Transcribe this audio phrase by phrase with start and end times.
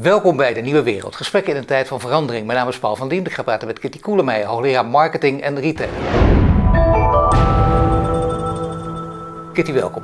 [0.00, 1.16] Welkom bij de Nieuwe Wereld.
[1.16, 2.46] Gesprekken in een tijd van verandering.
[2.46, 3.24] Mijn naam is Paul van Dien.
[3.24, 5.88] Ik ga praten met Kitty Koelemeijer, hoogleraar marketing en retail.
[9.52, 10.02] Kitty, welkom.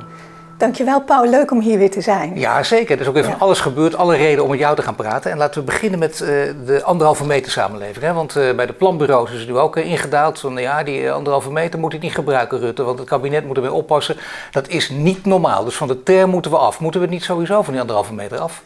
[0.57, 2.39] Dankjewel Paul, leuk om hier weer te zijn.
[2.39, 2.95] Ja, zeker.
[2.95, 5.31] Er is ook weer van alles gebeurd, alle reden om met jou te gaan praten.
[5.31, 6.27] En laten we beginnen met uh,
[6.65, 8.05] de anderhalve meter samenleving.
[8.05, 8.13] Hè?
[8.13, 11.51] Want uh, bij de planbureaus is het nu ook uh, ingedaald van ja, die anderhalve
[11.51, 12.83] meter moet ik niet gebruiken, Rutte.
[12.83, 14.17] Want het kabinet moet ermee oppassen.
[14.51, 15.63] Dat is niet normaal.
[15.63, 16.79] Dus van de term moeten we af.
[16.79, 18.61] Moeten we niet sowieso van die anderhalve meter af?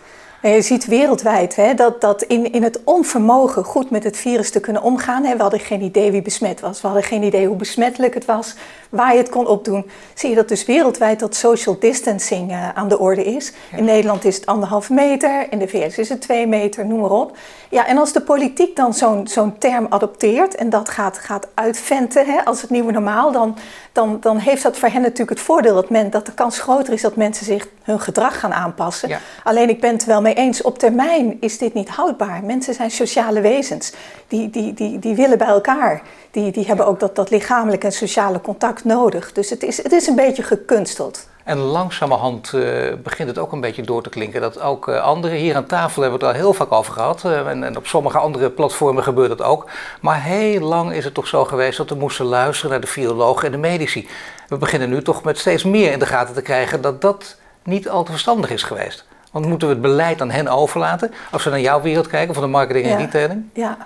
[0.53, 4.59] Je ziet wereldwijd hè, dat, dat in, in het onvermogen goed met het virus te
[4.59, 5.23] kunnen omgaan.
[5.23, 6.81] Hè, we hadden geen idee wie besmet was.
[6.81, 8.55] We hadden geen idee hoe besmettelijk het was,
[8.95, 9.89] waar je het kon opdoen.
[10.13, 13.53] Zie je dat dus wereldwijd dat social distancing uh, aan de orde is.
[13.75, 17.11] In Nederland is het anderhalve meter, in de VS is het twee meter, noem maar
[17.11, 17.37] op.
[17.69, 22.25] Ja, en als de politiek dan zo'n zo'n term adopteert en dat gaat, gaat uitventen
[22.25, 23.57] hè, als het nieuwe normaal, dan,
[23.91, 26.93] dan, dan heeft dat voor hen natuurlijk het voordeel dat, men, dat de kans groter
[26.93, 29.09] is dat mensen zich hun gedrag gaan aanpassen.
[29.09, 29.19] Ja.
[29.43, 32.43] Alleen ik ben het wel mee eens, op termijn is dit niet houdbaar.
[32.43, 33.93] Mensen zijn sociale wezens,
[34.27, 36.01] die, die, die, die willen bij elkaar.
[36.31, 39.31] Die, die hebben ook dat, dat lichamelijke en sociale contact nodig.
[39.31, 41.27] Dus het is, het is een beetje gekunsteld.
[41.43, 45.37] En langzamerhand uh, begint het ook een beetje door te klinken dat ook uh, anderen,
[45.37, 47.87] hier aan tafel hebben we het al heel vaak over gehad, uh, en, en, op
[47.87, 49.69] sommige andere platformen gebeurt dat ook.
[50.01, 53.45] Maar heel lang is het toch zo geweest dat we moesten luisteren naar de virologen
[53.45, 54.07] en de medici.
[54.47, 57.89] We beginnen nu toch met steeds meer in de gaten te krijgen dat dat niet
[57.89, 59.05] al te verstandig is geweest.
[59.31, 62.43] Want moeten we het beleid aan hen overlaten, als we naar jouw wereld kijken, van
[62.43, 63.49] de marketing en ja, retailing?
[63.53, 63.77] Ja.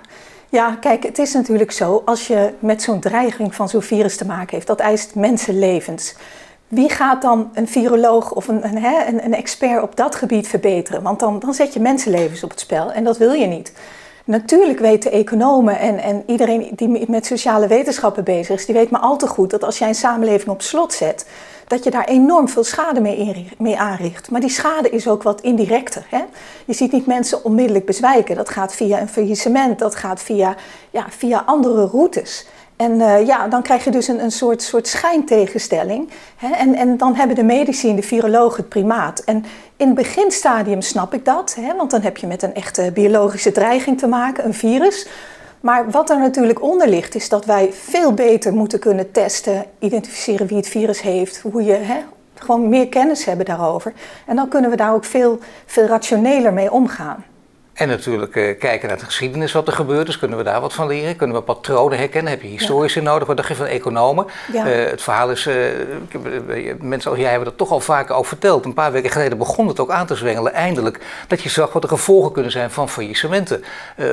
[0.50, 4.26] Ja, kijk, het is natuurlijk zo, als je met zo'n dreiging van zo'n virus te
[4.26, 6.14] maken heeft, dat eist mensenlevens.
[6.68, 11.02] Wie gaat dan een viroloog of een, een, een, expert op dat gebied verbeteren?
[11.02, 13.72] Want dan, dan zet je mensenlevens op het spel en dat wil je niet.
[14.24, 19.00] Natuurlijk weten economen en, en iedereen die met sociale wetenschappen bezig is, die weet maar
[19.00, 21.26] al te goed dat als jij een samenleving op slot zet,
[21.70, 23.00] dat je daar enorm veel schade
[23.58, 24.30] mee, aanricht.
[24.30, 26.06] Maar die schade is ook wat indirecter.
[26.08, 26.24] Hè?
[26.64, 28.36] Je ziet niet mensen onmiddellijk bezwijken.
[28.36, 30.54] Dat gaat via een faillissement, dat gaat via,
[30.90, 32.46] ja, via andere routes.
[32.76, 36.10] En uh, ja, dan krijg je dus een, een soort, soort schijntegenstelling.
[36.36, 36.48] Hè?
[36.54, 39.20] En, en dan hebben de medici en de virologen het primaat.
[39.20, 39.44] En
[39.76, 41.76] in het beginstadium snap ik dat, hè?
[41.76, 45.06] want dan heb je met een echte biologische dreiging te maken, een virus.
[45.60, 50.46] Maar wat er natuurlijk onder ligt, is dat wij veel beter moeten kunnen testen, identificeren
[50.46, 52.00] wie het virus heeft, hoe je hè,
[52.34, 53.92] gewoon meer kennis hebben daarover.
[54.26, 57.24] En dan kunnen we daar ook veel, veel rationeler mee omgaan.
[57.80, 60.18] En natuurlijk uh, kijken naar de geschiedenis wat er gebeurd is.
[60.18, 61.16] Kunnen we daar wat van leren?
[61.16, 62.32] Kunnen we patronen herkennen?
[62.32, 63.04] Heb je historici ja.
[63.04, 63.26] nodig?
[63.26, 64.26] Wat dacht je van economen?
[64.52, 64.66] Ja.
[64.66, 65.54] Uh, het verhaal is, uh,
[66.80, 68.64] mensen als jij hebben dat toch al vaker over verteld.
[68.64, 70.52] Een paar weken geleden begon het ook aan te zwengelen.
[70.52, 73.64] Eindelijk dat je zag wat de gevolgen kunnen zijn van faillissementen.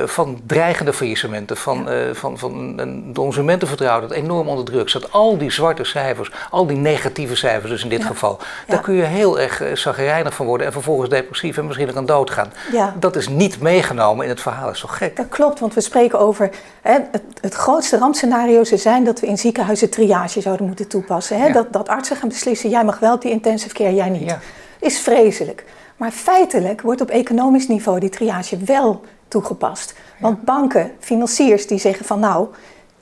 [0.04, 1.56] van dreigende faillissementen.
[1.56, 2.14] Van, ja.
[2.14, 5.12] van, van een consumentenvertrouwen dat enorm onder druk zat.
[5.12, 8.38] Al die zwarte cijfers, al die negatieve cijfers dus in dit geval.
[8.66, 10.66] Daar kun je heel erg zagrijnig van worden.
[10.66, 12.52] En vervolgens depressief en misschien ook aan dood gaan.
[12.98, 14.70] Dat is niet meegenomen in het verhaal.
[14.70, 15.16] Is toch gek?
[15.16, 16.50] Dat klopt, want we spreken over
[16.82, 21.38] hè, het, het, grootste rampscenario zou zijn dat we in ziekenhuizen triage zouden moeten toepassen.
[21.38, 21.46] Hè?
[21.46, 21.52] Ja.
[21.52, 24.28] Dat, dat artsen gaan beslissen, jij mag wel op die intensive care, jij niet.
[24.28, 24.38] Ja.
[24.80, 25.64] Is vreselijk.
[25.96, 29.94] Maar feitelijk wordt op economisch niveau die triage wel toegepast.
[30.20, 32.48] Want banken, financiers, die zeggen van nou,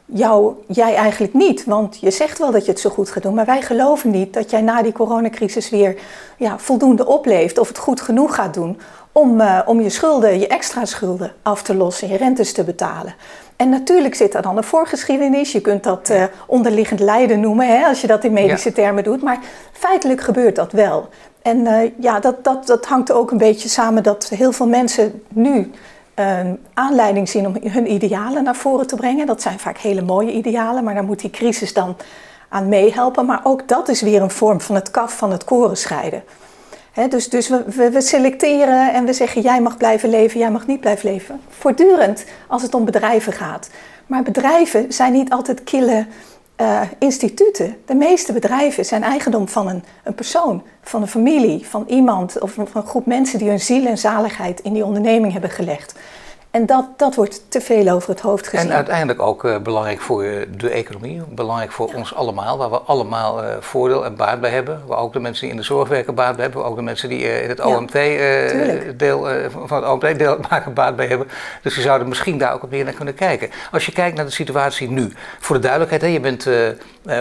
[0.04, 1.64] jou, jij eigenlijk niet.
[1.64, 4.34] Want je zegt wel dat je het zo goed gaat doen, maar wij geloven niet
[4.34, 5.98] dat jij na die coronacrisis weer
[6.36, 8.78] ja, voldoende opleeft of het goed genoeg gaat doen
[9.16, 13.14] om, uh, om je schulden, je extra schulden af te lossen, je rentes te betalen.
[13.56, 15.52] En natuurlijk zit er dan een voorgeschiedenis.
[15.52, 18.74] Je kunt dat uh, onderliggend lijden noemen, hè, als je dat in medische ja.
[18.74, 19.22] termen doet.
[19.22, 19.38] Maar
[19.72, 21.08] feitelijk gebeurt dat wel.
[21.42, 25.22] En uh, ja, dat, dat, dat hangt ook een beetje samen dat heel veel mensen
[25.28, 25.70] nu
[26.14, 29.26] een aanleiding zien om hun idealen naar voren te brengen.
[29.26, 31.96] Dat zijn vaak hele mooie idealen, maar daar moet die crisis dan
[32.48, 33.26] aan meehelpen.
[33.26, 36.22] Maar ook dat is weer een vorm van het kaf van het koren scheiden.
[37.08, 40.80] Dus dus we, we, selecteren en we zeggen jij mag blijven leven, jij mag niet
[40.80, 41.40] blijven leven.
[41.48, 43.70] Voortdurend als het om bedrijven gaat.
[44.06, 46.06] Maar bedrijven zijn niet altijd kille
[46.60, 47.76] uh, instituten.
[47.84, 52.52] De meeste bedrijven zijn eigendom van een, een, persoon, van een familie, van iemand of
[52.52, 55.94] van een groep mensen die hun ziel en zaligheid in die onderneming hebben gelegd.
[56.56, 58.70] En dat, dat wordt te veel over het hoofd gezien.
[58.70, 60.22] En uiteindelijk ook uh, belangrijk voor
[60.56, 61.96] de economie, belangrijk voor ja.
[61.96, 64.82] ons allemaal, waar we allemaal uh, voordeel en baat bij hebben.
[64.86, 67.08] Waar ook de mensen die in de zorg werken baat bij hebben, ook de mensen
[67.08, 67.92] die uh, in het OMT
[68.98, 69.28] deel
[69.66, 71.28] van het OMT deel maken baat bij hebben.
[71.62, 73.50] Dus je zou er misschien daar ook op meer naar kunnen kijken.
[73.72, 76.48] Als je kijkt naar de situatie nu, voor de duidelijkheid, hè, je bent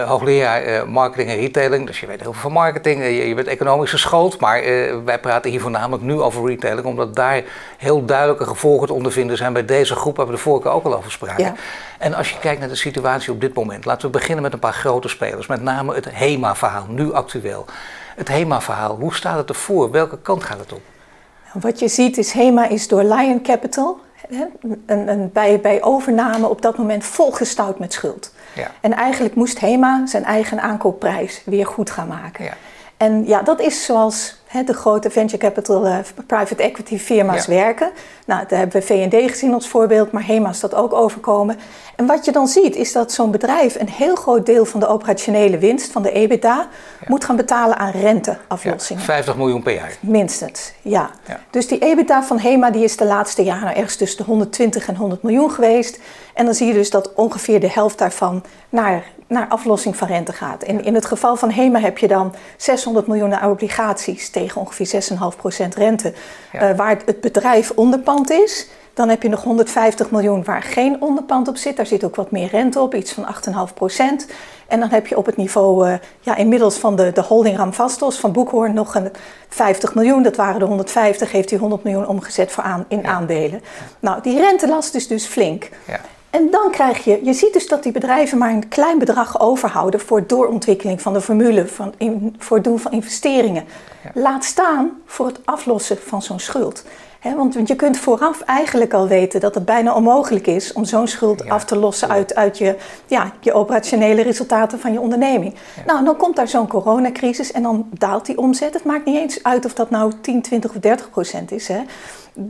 [0.06, 3.90] hoogleraar marketing en retailing, dus je weet heel veel van marketing, je, je, bent economisch
[3.90, 4.62] geschoold, maar
[5.04, 7.42] wij praten hier voornamelijk nu over retailing, omdat daar
[7.76, 10.84] heel duidelijke gevolgen te ondervinden zijn bij deze groep, waar we de vorige keer ook
[10.84, 11.44] al over spraken.
[11.44, 11.54] Ja.
[11.98, 14.58] En als je kijkt naar de situatie op dit moment, laten we beginnen met een
[14.58, 15.46] paar grote spelers.
[15.46, 17.64] Met name het HEMA-verhaal, nu actueel.
[18.16, 19.90] Het HEMA-verhaal, hoe staat het ervoor?
[19.90, 20.80] Welke kant gaat het op?
[21.60, 24.00] wat je ziet is HEMA is door Lion Capital
[24.86, 28.32] een, een, bij, bij overname op dat moment volgestouwd met schuld.
[28.54, 28.70] Ja.
[28.80, 32.44] En eigenlijk moest HEMA zijn eigen aankoopprijs weer goed gaan maken.
[32.44, 32.52] Ja.
[32.96, 37.90] En ja, dat is zoals de grote venture capital uh, private equity firma's werken.
[38.26, 41.58] Nou, daar hebben we V&D gezien als voorbeeld, maar HEMA is dat ook overkomen.
[41.96, 44.86] En wat je dan ziet is dat zo'n bedrijf een heel groot deel van de
[44.86, 46.68] operationele winst, van de EBITDA,
[47.06, 49.02] moet gaan betalen aan renteaflossingen.
[49.02, 49.96] 50 miljoen per jaar.
[50.00, 51.10] Minstens, ja.
[51.50, 54.96] Dus die EBITDA van HEMA die is de laatste jaren ergens tussen de 120 en
[54.96, 56.00] 100 miljoen geweest.
[56.34, 60.32] En dan zie je dus dat ongeveer de helft daarvan naar naar aflossing van rente
[60.32, 60.62] gaat.
[60.62, 65.02] In, in het geval van HEMA heb je dan 600 miljoen obligaties tegen ongeveer
[65.62, 66.12] 6,5% rente,
[66.52, 66.70] ja.
[66.70, 68.68] uh, waar het, bedrijf onderpand is.
[68.94, 71.76] Dan heb je nog 150 miljoen waar geen onderpand op zit.
[71.76, 73.26] Daar zit ook wat meer rente op, iets van
[74.26, 74.30] 8,5%.
[74.66, 78.18] En dan heb je op het niveau, uh, ja, inmiddels van de, de holding Ramvastos
[78.18, 79.12] van Boekhoorn nog een
[79.48, 80.22] 50 miljoen.
[80.22, 83.62] Dat waren de 150, heeft hij 100 miljoen omgezet voor aan, in aandelen.
[84.00, 85.68] Nou, die rentelast is dus flink.
[85.86, 86.00] Ja.
[86.36, 90.00] En dan krijg je, je ziet dus dat die bedrijven maar een klein bedrag overhouden
[90.00, 91.94] voor doorontwikkeling van de formule, van
[92.38, 93.64] voor het doen van investeringen.
[94.14, 96.84] Laat staan voor het aflossen van zo'n schuld.
[97.22, 101.48] Want je kunt vooraf eigenlijk al weten dat het bijna onmogelijk is om zo'n schuld
[101.48, 102.76] af te lossen uit, uit je,
[103.06, 105.54] ja, je operationele resultaten van je onderneming.
[105.86, 108.74] Nou, dan komt daar zo'n coronacrisis en dan daalt die omzet.
[108.74, 111.68] Het maakt niet eens uit of dat nou 10, 20 of 30 procent is.
[111.68, 111.80] Hè.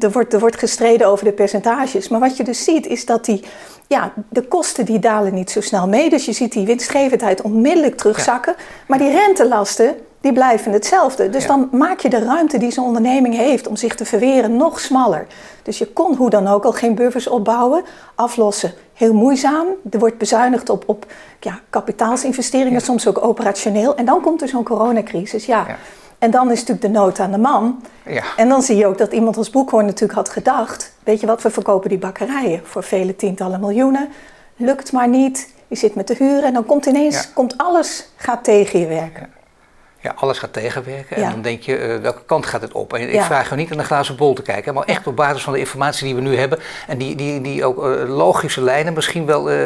[0.00, 2.08] Er, wordt, er wordt gestreden over de percentages.
[2.08, 3.44] Maar wat je dus ziet is dat die
[3.86, 6.10] ja, de kosten die dalen niet zo snel mee.
[6.10, 8.54] Dus je ziet die winstgevendheid onmiddellijk terugzakken.
[8.86, 11.30] Maar die rentelasten, die blijven hetzelfde.
[11.30, 14.80] Dus dan maak je de ruimte die zo'n onderneming heeft om zich te verweren nog
[14.80, 15.26] smaller.
[15.62, 17.84] Dus je kon hoe dan ook al geen buffers opbouwen,
[18.14, 18.72] aflossen.
[18.94, 19.66] Heel moeizaam.
[19.90, 21.06] Er wordt bezuinigd op, op
[21.40, 23.96] ja, kapitaalsinvesteringen, soms ook operationeel.
[23.96, 25.46] En dan komt er zo'n coronacrisis.
[25.46, 25.66] ja.
[26.18, 27.82] En dan is natuurlijk de nood aan de man.
[28.06, 28.22] Ja.
[28.36, 30.92] En dan zie je ook dat iemand als Boekhoorn natuurlijk had gedacht...
[31.04, 34.08] weet je wat, we verkopen die bakkerijen voor vele tientallen miljoenen.
[34.56, 38.44] Lukt maar niet, je zit met de huren en dan komt ineens komt alles gaat
[38.44, 39.35] tegen je werken.
[40.06, 41.16] Ja, alles gaat tegenwerken.
[41.16, 42.92] En dan denk je, uh, welke kant gaat het op?
[42.92, 45.42] En ik vraag je niet aan de glazen bol te kijken, maar echt op basis
[45.42, 46.58] van de informatie die we nu hebben.
[46.86, 49.56] En die, die, die ook uh, logische lijnen misschien wel uh,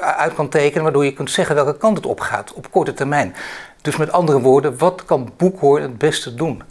[0.00, 3.34] uit kan tekenen, waardoor je kunt zeggen welke kant het op gaat op korte termijn.
[3.82, 6.62] Dus met andere woorden, wat kan Boekhoorn het beste doen?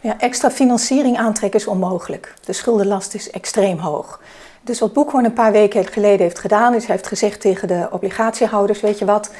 [0.00, 2.34] Ja, extra financiering aantrekken is onmogelijk.
[2.44, 4.20] De schuldenlast is extreem hoog.
[4.62, 7.88] Dus wat Boekhoorn een paar weken geleden heeft gedaan, is hij heeft gezegd tegen de
[7.90, 9.30] obligatiehouders: Weet je wat,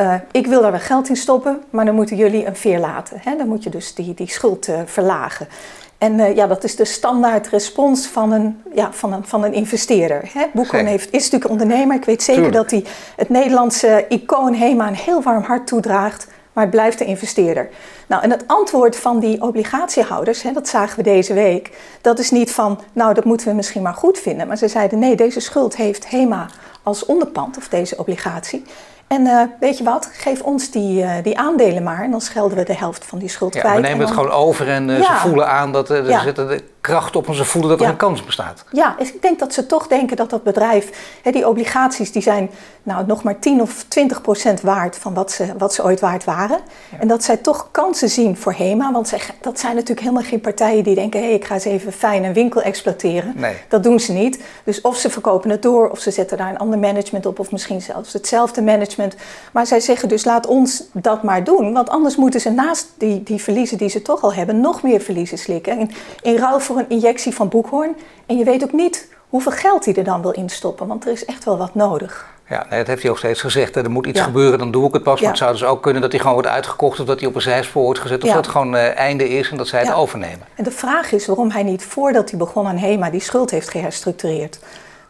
[0.00, 3.18] uh, ik wil daar wel geld in stoppen, maar dan moeten jullie een veer laten.
[3.20, 3.36] Hè?
[3.36, 5.48] Dan moet je dus die, die schuld uh, verlagen.
[5.98, 9.52] En uh, ja, dat is de standaard respons van een, ja, van een, van een
[9.52, 10.30] investeerder.
[10.32, 10.44] Hè?
[10.52, 11.96] Boekhoorn heeft, is natuurlijk ondernemer.
[11.96, 12.84] Ik weet zeker dat hij
[13.16, 17.68] het Nederlandse icoon HEMA een heel warm hart toedraagt maar het blijft de investeerder.
[18.06, 21.70] Nou, en het antwoord van die obligatiehouders, hè, dat zagen we deze week,
[22.00, 24.46] dat is niet van, nou, dat moeten we misschien maar goed vinden.
[24.46, 26.46] Maar ze zeiden, nee, deze schuld heeft HEMA
[26.82, 28.64] als onderpand, of deze obligatie.
[29.14, 32.58] En uh, weet je wat, geef ons die, uh, die aandelen maar en dan schelden
[32.58, 33.76] we de helft van die schuld ja, kwijt.
[33.76, 35.04] We nemen het gewoon over en uh, ja.
[35.04, 36.22] ze voelen aan dat er ja.
[36.22, 38.64] zitten kracht op en ze voelen dat er een kans bestaat.
[38.72, 42.50] Ja, ik denk dat ze toch denken dat dat bedrijf, hè, die obligaties, die zijn
[42.82, 46.24] nou, nog maar 10 of 20 procent waard van wat ze, wat ze ooit waard
[46.24, 46.58] waren.
[46.98, 50.40] En dat zij toch kansen zien voor HEMA, want zij, dat zijn natuurlijk helemaal geen
[50.40, 53.32] partijen die denken, hé, hey, ik ga eens even fijn een winkel exploiteren.
[53.36, 53.56] Nee.
[53.68, 54.42] Dat doen ze niet.
[54.64, 57.50] Dus of ze verkopen het door, of ze zetten daar een ander management op, of
[57.50, 59.14] misschien zelfs hetzelfde management.
[59.52, 63.22] Maar zij zeggen dus, laat ons dat maar doen, want anders moeten ze naast die,
[63.22, 65.78] die verliezen die ze toch al hebben, nog meer verliezen slikken.
[65.78, 65.90] In,
[66.22, 67.96] in ruil voor een injectie van Boekhoorn.
[68.26, 71.24] En je weet ook niet hoeveel geld hij er dan wil instoppen, want er is
[71.24, 72.26] echt wel wat nodig.
[72.48, 73.76] Ja, nee, dat heeft hij ook steeds gezegd.
[73.76, 75.14] Er moet iets gebeuren, dan doe ik het pas.
[75.14, 75.20] Ja.
[75.20, 77.00] Maar het zou dus ook kunnen dat hij gewoon wordt uitgekocht...
[77.00, 78.22] of dat hij op een zijspoor wordt gezet...
[78.22, 80.46] of dat het gewoon uh, einde is en dat zij het overnemen.
[80.54, 83.10] En de vraag is waarom hij niet, voordat hij begon aan HEMA...
[83.10, 84.58] die schuld heeft geherstructureerd.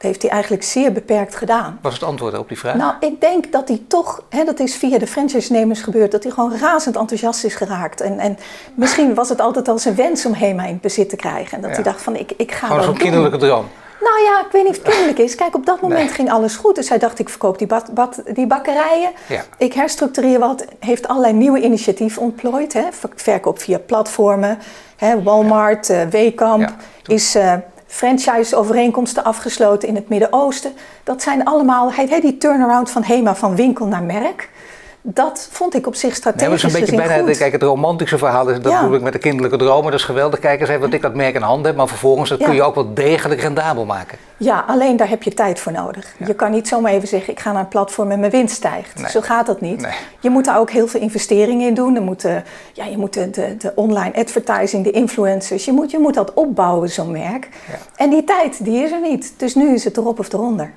[0.01, 1.79] Dat heeft hij eigenlijk zeer beperkt gedaan.
[1.83, 2.75] Wat is het antwoord op die vraag?
[2.75, 6.33] Nou, ik denk dat hij toch, hè, dat is via de franchise-nemers gebeurd, dat hij
[6.33, 8.01] gewoon razend enthousiast is geraakt.
[8.01, 8.39] En, en
[8.75, 11.57] misschien was het altijd al zijn wens om HEMA in bezit te krijgen.
[11.57, 13.65] En dat hij dacht van, ik, ik ga Gewoon zo'n kinderlijke droom.
[14.01, 15.35] Nou ja, ik weet niet of het kinderlijk is.
[15.35, 16.75] Kijk, op dat moment ging alles goed.
[16.75, 19.11] Dus hij dacht, ik verkoop die, bad, bad, die bakkerijen.
[19.29, 19.45] Ja.
[19.59, 20.65] Ik herstructureer wat.
[20.79, 22.73] Heeft allerlei nieuwe initiatieven ontplooid.
[22.73, 22.85] Hè.
[23.15, 24.59] Verkoop via platformen.
[24.97, 25.23] Hè.
[25.23, 26.05] Walmart, ja.
[26.05, 26.75] uh, Weekamp.
[27.07, 27.55] is uh,
[27.91, 30.73] franchise-overeenkomsten afgesloten in het Midden-Oosten.
[31.05, 34.49] Dat zijn allemaal, hij die turnaround van HEMA van winkel naar merk.
[35.03, 37.37] Dat vond ik op zich strategisch nee, dat is een beetje bijna, goed.
[37.37, 40.39] Kijk, het romantische verhaal, is, dat bedoel ik met de kinderlijke dromen, dat is geweldig.
[40.39, 42.63] Kijk eens even wat ik dat merk in handen heb, maar vervolgens dat kun je
[42.63, 44.19] ook wel degelijk rendabel maken.
[44.37, 46.15] Ja, alleen daar heb je tijd voor nodig.
[46.27, 49.11] Je kan niet zomaar even zeggen, ik ga naar een platform en mijn winst stijgt.
[49.11, 49.89] Zo gaat dat niet.
[50.21, 51.97] Je moet daar ook heel veel investeringen in doen.
[51.97, 52.23] Er moet,
[52.73, 56.35] ja, je moet de, de, de, online advertising, de influencers, je moet, je moet dat
[56.35, 57.49] opbouwen, zo'n merk.
[57.97, 59.35] En die tijd, die is er niet.
[59.37, 60.73] Dus nu is het erop of eronder.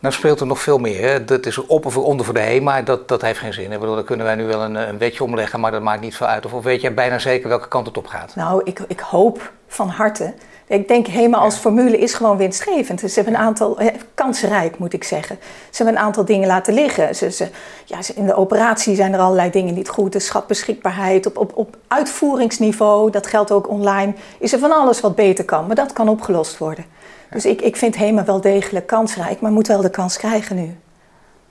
[0.00, 1.08] Nou speelt er nog veel meer.
[1.08, 1.24] Hè?
[1.24, 3.72] Dat is op of onder voor de HEMA, dat, dat heeft geen zin.
[3.72, 6.16] Ik bedoel, daar kunnen wij nu wel een, een wetje omleggen, maar dat maakt niet
[6.16, 6.46] veel uit.
[6.46, 8.34] Of, of weet jij bijna zeker welke kant het op gaat?
[8.34, 10.34] Nou, ik, ik hoop van harte.
[10.68, 13.00] Ik denk HEMA als formule is gewoon winstgevend.
[13.00, 15.38] Ze hebben een aantal, eh, kansrijk moet ik zeggen.
[15.70, 17.14] Ze hebben een aantal dingen laten liggen.
[17.14, 17.48] Ze, ze,
[17.84, 20.12] ja, in de operatie zijn er allerlei dingen niet goed.
[20.12, 25.14] De schatbeschikbaarheid op, op, op uitvoeringsniveau, dat geldt ook online, is er van alles wat
[25.14, 25.66] beter kan.
[25.66, 26.84] Maar dat kan opgelost worden.
[27.30, 30.76] Dus ik, ik vind HEMA wel degelijk kansrijk, maar moet wel de kans krijgen nu.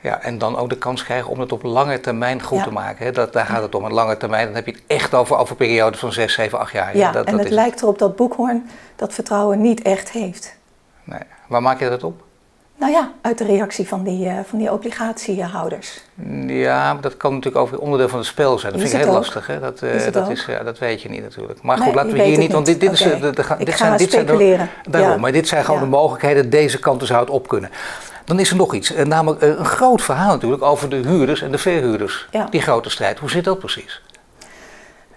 [0.05, 3.05] Ja, en dan ook de kans krijgen om het op lange termijn goed te maken.
[3.05, 3.11] Hè?
[3.11, 3.85] Dat, daar gaat het om.
[3.85, 6.71] Een lange termijn, dan heb je het echt over, over periodes van 6, 7, 8
[6.71, 6.97] jaar.
[6.97, 10.57] Ja, dat, en het lijkt erop dat Boekhoorn dat vertrouwen niet echt heeft.
[11.03, 11.19] Nee.
[11.47, 12.23] Waar maak je dat op?
[12.77, 16.01] Nou ja, uit de reactie van die, uh, van die obligatiehouders.
[16.47, 18.71] Ja, maar dat kan natuurlijk ook onderdeel van het spel zijn.
[18.71, 19.47] Dat vind ik heel lastig.
[19.47, 19.59] Hè?
[19.59, 21.61] Dat, uh, dat, is, ja, dat weet je niet natuurlijk.
[21.61, 24.11] Maar goed, laten we hier niet, want dit, dit, is, de, de, dit zijn, dit
[24.11, 24.57] zijn de,
[24.89, 26.49] daarom, maar dit zijn gewoon de mogelijkheden.
[26.49, 27.69] Deze kanten zou het op kunnen.
[28.25, 31.51] Dan is er nog iets, eh, namelijk een groot verhaal natuurlijk over de huurders en
[31.51, 32.27] de verhuurders.
[32.49, 33.19] Die grote strijd.
[33.19, 34.01] Hoe zit dat precies?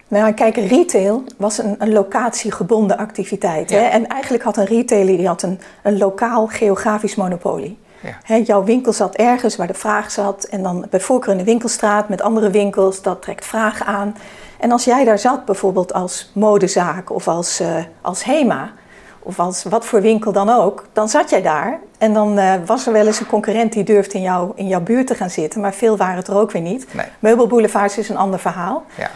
[0.09, 3.71] Nou, kijk, retail was een, een locatiegebonden activiteit.
[3.71, 3.79] Hè?
[3.79, 7.79] En eigenlijk had een retailer die had een, een lokaal geografisch monopolie.
[8.27, 8.37] Ja.
[8.37, 10.45] jouw winkel zat ergens waar de vraag zat.
[10.45, 13.03] En dan bij voorkeur in de winkelstraat met andere winkels.
[13.03, 14.17] Dat trekt vragen aan.
[14.59, 18.71] En als jij daar zat, bijvoorbeeld als modezaak of als, uh, als HEMA...
[19.19, 21.79] of als wat voor winkel dan ook, dan zat jij daar.
[21.99, 24.81] En dan uh, was er wel eens een concurrent die durfde in, jou, in jouw
[24.81, 25.61] buurt te gaan zitten.
[25.61, 26.87] Maar veel waren het er ook weer niet.
[26.95, 27.07] Nee.
[27.19, 28.85] Meubelboulevards is een ander verhaal.
[28.95, 29.11] Ja.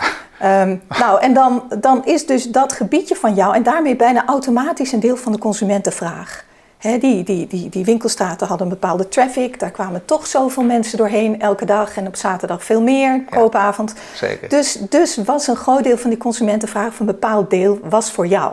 [0.45, 4.93] Um, nou, en dan, dan is dus dat gebiedje van jou en daarmee bijna automatisch
[4.93, 6.45] een deel van de consumentenvraag.
[6.79, 10.99] He, die, die, die, die winkelstraten hadden een bepaalde traffic, daar kwamen toch zoveel mensen
[10.99, 13.95] doorheen elke dag en op zaterdag veel meer, koopavond.
[14.15, 14.49] zeker.
[14.49, 18.27] Dus, dus was een groot deel van die consumentenvraag, of een bepaald deel, was voor
[18.27, 18.53] jou.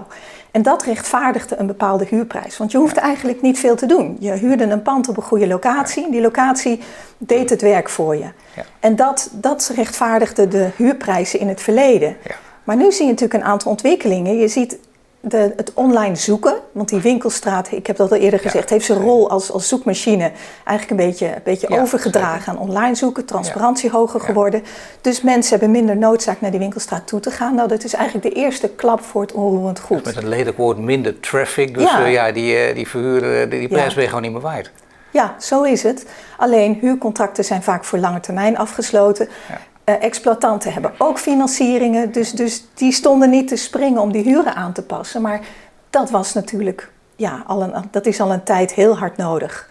[0.51, 2.57] En dat rechtvaardigde een bepaalde huurprijs.
[2.57, 4.17] Want je hoefde eigenlijk niet veel te doen.
[4.19, 6.11] Je huurde een pand op een goede locatie.
[6.11, 6.79] Die locatie
[7.17, 8.27] deed het werk voor je.
[8.55, 8.63] Ja.
[8.79, 12.17] En dat, dat rechtvaardigde de huurprijzen in het verleden.
[12.23, 12.35] Ja.
[12.63, 14.37] Maar nu zie je natuurlijk een aantal ontwikkelingen.
[14.37, 14.77] Je ziet
[15.21, 18.99] de, het online zoeken, want die winkelstraat, ik heb dat al eerder gezegd, heeft zijn
[18.99, 20.31] rol als, als zoekmachine
[20.65, 24.63] eigenlijk een beetje, een beetje overgedragen aan online zoeken, transparantie hoger geworden.
[25.01, 27.55] Dus mensen hebben minder noodzaak naar die winkelstraat toe te gaan.
[27.55, 30.05] Nou, dat is eigenlijk de eerste klap voor het onroerend goed.
[30.05, 33.59] met een lelijk woord minder traffic, dus ja, uh, ja die, eh, die verhuren, die,
[33.59, 34.71] die prijs ben je gewoon niet meer waard.
[35.11, 36.05] Ja, zo is het.
[36.37, 39.27] Alleen huurcontracten zijn vaak voor lange termijn afgesloten.
[39.27, 39.55] Uh,
[39.91, 44.73] exploitanten hebben ook financieringen, dus, dus die stonden niet te springen om die huren aan
[44.73, 45.21] te passen.
[45.21, 45.41] Maar
[45.89, 49.69] dat was natuurlijk, ja, al een, dat is al een tijd heel hard nodig.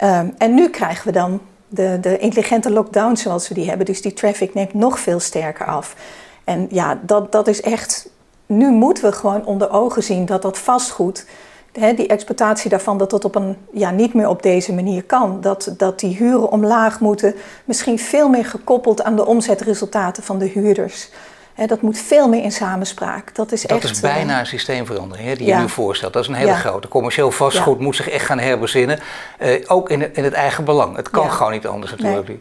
[0.00, 3.86] Um, en nu krijgen we dan de, de intelligente lockdown zoals we die hebben.
[3.86, 5.96] Dus die traffic neemt nog veel sterker af.
[6.44, 8.08] En ja, dat, dat is echt.
[8.46, 11.26] Nu moeten we gewoon onder ogen zien dat dat vastgoed
[11.76, 15.40] die exploitatie daarvan, dat dat op een, ja, niet meer op deze manier kan.
[15.40, 20.46] Dat, dat die huren omlaag moeten, misschien veel meer gekoppeld aan de omzetresultaten van de
[20.46, 21.10] huurders.
[21.66, 23.34] dat moet veel meer in samenspraak.
[23.34, 26.12] Dat is, dat echt, is bijna eh, een systeemverandering die je nu voorstelt.
[26.12, 26.88] Dat is een hele grote.
[26.88, 28.98] Commercieel vastgoed moet zich echt gaan herbezinnen.
[29.38, 30.96] Uh, ook in, in het eigen belang.
[30.96, 32.28] Het kan gewoon niet anders natuurlijk.
[32.28, 32.38] Nee.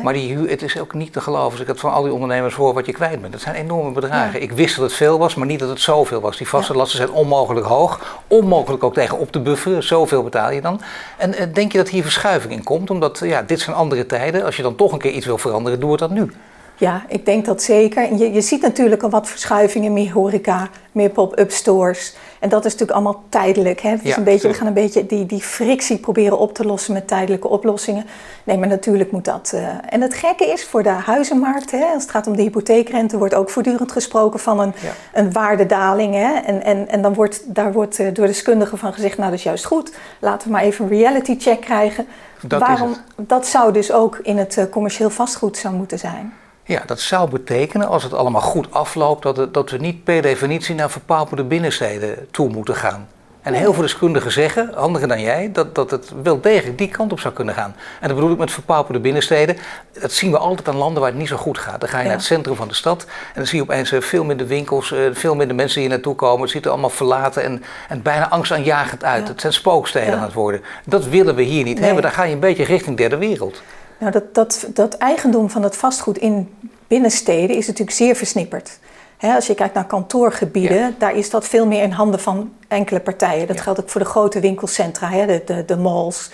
[0.00, 1.50] Maar die het is ook niet te geloven.
[1.50, 3.32] Als ik het van al die ondernemers hoor wat je kwijt bent.
[3.32, 4.42] Dat zijn enorme bedragen.
[4.42, 6.36] Ik wist dat het veel was, maar niet dat het zoveel was.
[6.36, 8.20] Die vaste lasten zijn onmogelijk hoog.
[8.26, 9.82] Onmogelijk ook tegen op te bufferen.
[9.82, 10.80] Zoveel betaal je dan.
[11.18, 12.90] En uh, denk je dat hier verschuiving in komt?
[12.90, 14.44] Omdat ja, dit zijn andere tijden.
[14.44, 16.32] Als je dan toch een keer iets wil veranderen, doe het dat nu.
[16.76, 18.14] Ja, ik denk dat zeker.
[18.14, 22.16] Je, je ziet natuurlijk al wat verschuivingen, meer horeca, meer pop-up stores.
[22.40, 23.80] En dat is natuurlijk allemaal tijdelijk.
[23.80, 23.94] Hè?
[24.02, 27.08] Is een beetje, we gaan een beetje die, die frictie proberen op te lossen met
[27.08, 28.06] tijdelijke oplossingen.
[28.44, 29.52] Nee, maar natuurlijk moet dat.
[29.54, 29.68] Uh...
[29.88, 33.34] En het gekke is voor de huizenmarkt, hè, als het gaat om de hypotheekrente, wordt
[33.34, 34.74] ook voortdurend gesproken van een,
[35.12, 36.14] een waardedaling.
[36.14, 36.32] Hè?
[36.34, 39.44] En, en, en dan wordt daar wordt uh, door deskundigen van gezegd, nou dat is
[39.44, 39.94] juist goed.
[40.18, 42.06] Laten we maar even een reality check krijgen.
[42.46, 46.32] Dat Waarom, dat zou dus ook in het uh, commercieel vastgoed zou moeten zijn.
[46.64, 50.22] Ja, dat zou betekenen, als het allemaal goed afloopt, dat, het, dat we niet per
[50.22, 53.08] definitie naar verpaperde binnensteden toe moeten gaan.
[53.42, 57.12] En heel veel deskundigen zeggen, handiger dan jij, dat, dat het wel degelijk die kant
[57.12, 57.74] op zou kunnen gaan.
[58.00, 59.56] En dat bedoel ik met verpaperde binnensteden.
[60.00, 61.80] Dat zien we altijd aan landen waar het niet zo goed gaat.
[61.80, 64.00] Dan ga je naar het centrum van de stad en dan zie je opeens eh,
[64.00, 66.40] veel minder winkels, eh, veel minder mensen die hier naartoe komen.
[66.40, 69.28] Het ziet er allemaal verlaten en, en bijna angstaanjagend uit.
[69.28, 70.62] Het zijn spooksteden aan het worden.
[70.84, 72.02] Dat willen we hier niet hebben.
[72.02, 73.62] Dan ga je een beetje richting derde wereld.
[74.02, 76.54] Nou, dat, dat, dat eigendom van het vastgoed in
[76.86, 78.78] binnensteden is natuurlijk zeer versnipperd.
[79.20, 83.46] als je kijkt naar kantoorgebieden, daar is dat veel meer in handen van enkele partijen.
[83.46, 86.30] Dat geldt ook voor de grote winkelcentra, de, de, de malls.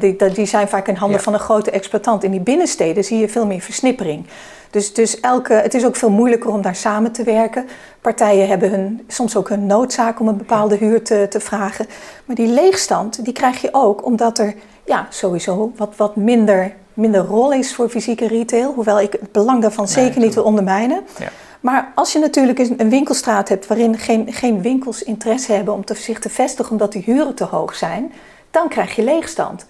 [0.00, 2.24] die, die, zijn vaak in handen van een grote exploitant.
[2.24, 4.26] In die binnensteden zie je veel meer versnippering.
[4.70, 7.68] Dus, dus elke, het is ook veel moeilijker om daar samen te werken.
[8.00, 11.86] Partijen hebben hun, soms ook hun noodzaak om een bepaalde huur te, te vragen.
[12.24, 17.20] Maar die leegstand die krijg je ook omdat er ja, sowieso wat, wat minder, minder
[17.20, 18.72] rol is voor fysieke retail.
[18.72, 21.02] Hoewel ik het belang daarvan zeker niet wil ondermijnen.
[21.18, 21.28] Ja.
[21.60, 25.94] Maar als je natuurlijk een winkelstraat hebt waarin geen, geen winkels interesse hebben om te,
[25.94, 28.12] zich te vestigen omdat de huren te hoog zijn,
[28.50, 29.66] dan krijg je leegstand.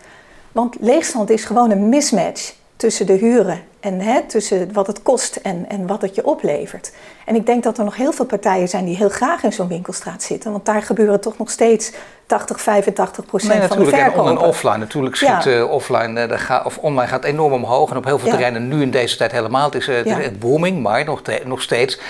[0.53, 5.37] Want leegstand is gewoon een mismatch tussen de huren en hè, tussen wat het kost
[5.37, 6.92] en, en wat het je oplevert.
[7.25, 9.68] En ik denk dat er nog heel veel partijen zijn die heel graag in zo'n
[9.68, 10.52] winkelstraat zitten.
[10.52, 11.92] Want daar gebeuren toch nog steeds
[12.26, 14.30] 80, 85 procent van de verkopen.
[14.30, 14.76] En offline.
[14.76, 17.90] Natuurlijk schiet uh, offline uh, of online gaat enorm omhoog.
[17.90, 19.64] En op heel veel terreinen nu in deze tijd helemaal.
[19.64, 22.00] Het is, uh, het is booming, maar nog, nog steeds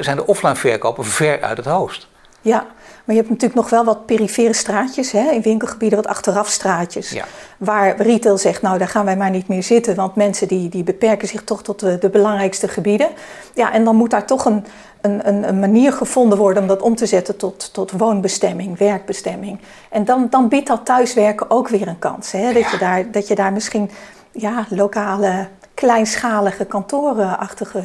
[0.00, 2.08] zijn de offline verkopen ver uit het hoogst.
[2.40, 2.66] Ja,
[3.04, 7.10] maar je hebt natuurlijk nog wel wat perifere straatjes hè, in winkelgebieden, wat achterafstraatjes.
[7.10, 7.24] Ja.
[7.58, 10.84] Waar retail zegt, nou daar gaan wij maar niet meer zitten, want mensen die, die
[10.84, 13.08] beperken zich toch tot de, de belangrijkste gebieden.
[13.54, 14.64] Ja, en dan moet daar toch een,
[15.00, 19.60] een, een, manier gevonden worden om dat om te zetten tot, tot woonbestemming, werkbestemming.
[19.90, 22.32] En dan, dan biedt dat thuiswerken ook weer een kans.
[22.32, 22.52] Hè?
[22.52, 23.90] Dat, je daar, dat je daar misschien
[24.32, 27.82] ja, lokale, kleinschalige kantorenachtige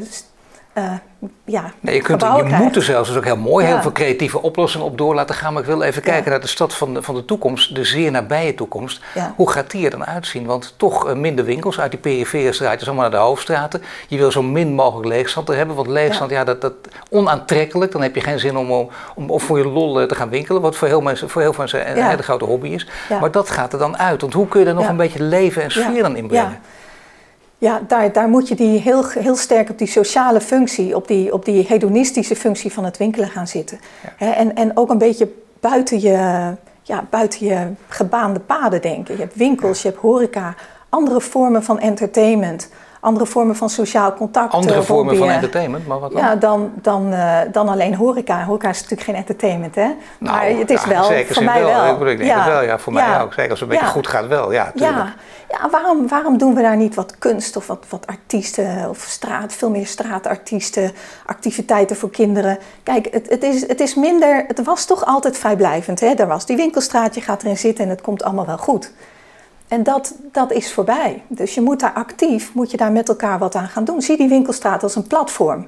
[0.78, 0.92] uh,
[1.46, 3.92] ja, nee, je, kunt, je moet er zelfs, dat is ook heel mooi, heel veel
[3.92, 5.54] creatieve oplossingen op door laten gaan.
[5.54, 8.12] Maar ik wil even kijken naar de stad van de, van de toekomst, de zeer
[8.12, 9.02] nabije toekomst.
[9.36, 10.46] Hoe gaat die er dan uitzien?
[10.46, 13.82] Want toch uh, minder winkels uit die perifere straatjes, allemaal naar de hoofdstraten.
[14.08, 16.74] Je wil zo min mogelijk leegstand hebben, want leegstand, ja, dat, dat
[17.10, 17.92] onaantrekkelijk.
[17.92, 18.90] Dan heb je geen zin om, om,
[19.30, 21.64] om voor je lol eh, te gaan winkelen, wat voor heel, mensen, voor heel veel
[21.64, 22.88] mensen een hele grote hobby is.
[23.20, 24.22] Maar dat gaat er dan uit.
[24.22, 26.60] Want hoe kun je er nog een beetje leven en sfeer dan in brengen?
[27.58, 31.34] Ja, daar, daar moet je die heel, heel sterk op die sociale functie, op die,
[31.34, 33.80] op die hedonistische functie van het winkelen gaan zitten.
[34.18, 39.16] en, en ook een beetje buiten je, ja, buiten je gebaande paden denken.
[39.16, 40.56] Je hebt winkels, je hebt horeca,
[40.90, 42.70] andere vormen van entertainment
[43.06, 44.54] andere vormen van sociaal contact.
[44.54, 46.22] Andere eh, vormen van entertainment, maar wat dan?
[46.22, 48.44] Ja, dan, dan, uh, dan alleen horeca.
[48.44, 49.82] Horeca is natuurlijk geen entertainment, hè?
[49.82, 51.98] Nou, maar het is ja, wel, zeker voor mij wel.
[51.98, 52.08] wel.
[52.08, 52.46] Ik denk ja.
[52.46, 53.34] wel, ja, voor mij ook.
[53.34, 55.14] Zeker als het een beetje goed gaat wel, ja, Ja,
[55.50, 59.54] ja waarom, waarom doen we daar niet wat kunst of wat, wat artiesten of straat,
[59.54, 60.92] veel meer straatartiesten,
[61.26, 62.58] activiteiten voor kinderen?
[62.84, 66.08] Kijk, het, het, is, het is minder, het was toch altijd vrijblijvend, hè?
[66.08, 68.92] Er was die winkelstraat, je gaat erin zitten en het komt allemaal wel goed.
[69.68, 71.24] En dat, dat is voorbij.
[71.28, 74.02] Dus je moet daar actief, moet je daar met elkaar wat aan gaan doen.
[74.02, 75.68] Zie die winkelstraat als een platform.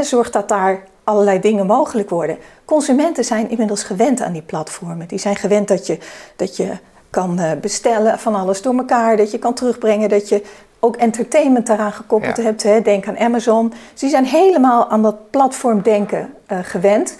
[0.00, 2.38] zorg dat daar allerlei dingen mogelijk worden.
[2.64, 5.08] Consumenten zijn inmiddels gewend aan die platformen.
[5.08, 5.98] Die zijn gewend dat je,
[6.36, 6.70] dat je
[7.10, 10.42] kan eh, bestellen van alles door elkaar, dat je kan terugbrengen, dat je
[10.80, 12.62] ook entertainment daaraan gekoppeld hebt.
[12.62, 12.82] Hè?
[12.82, 13.68] Denk aan Amazon.
[13.68, 17.16] Dus die zijn helemaal aan dat platformdenken uh, gewend.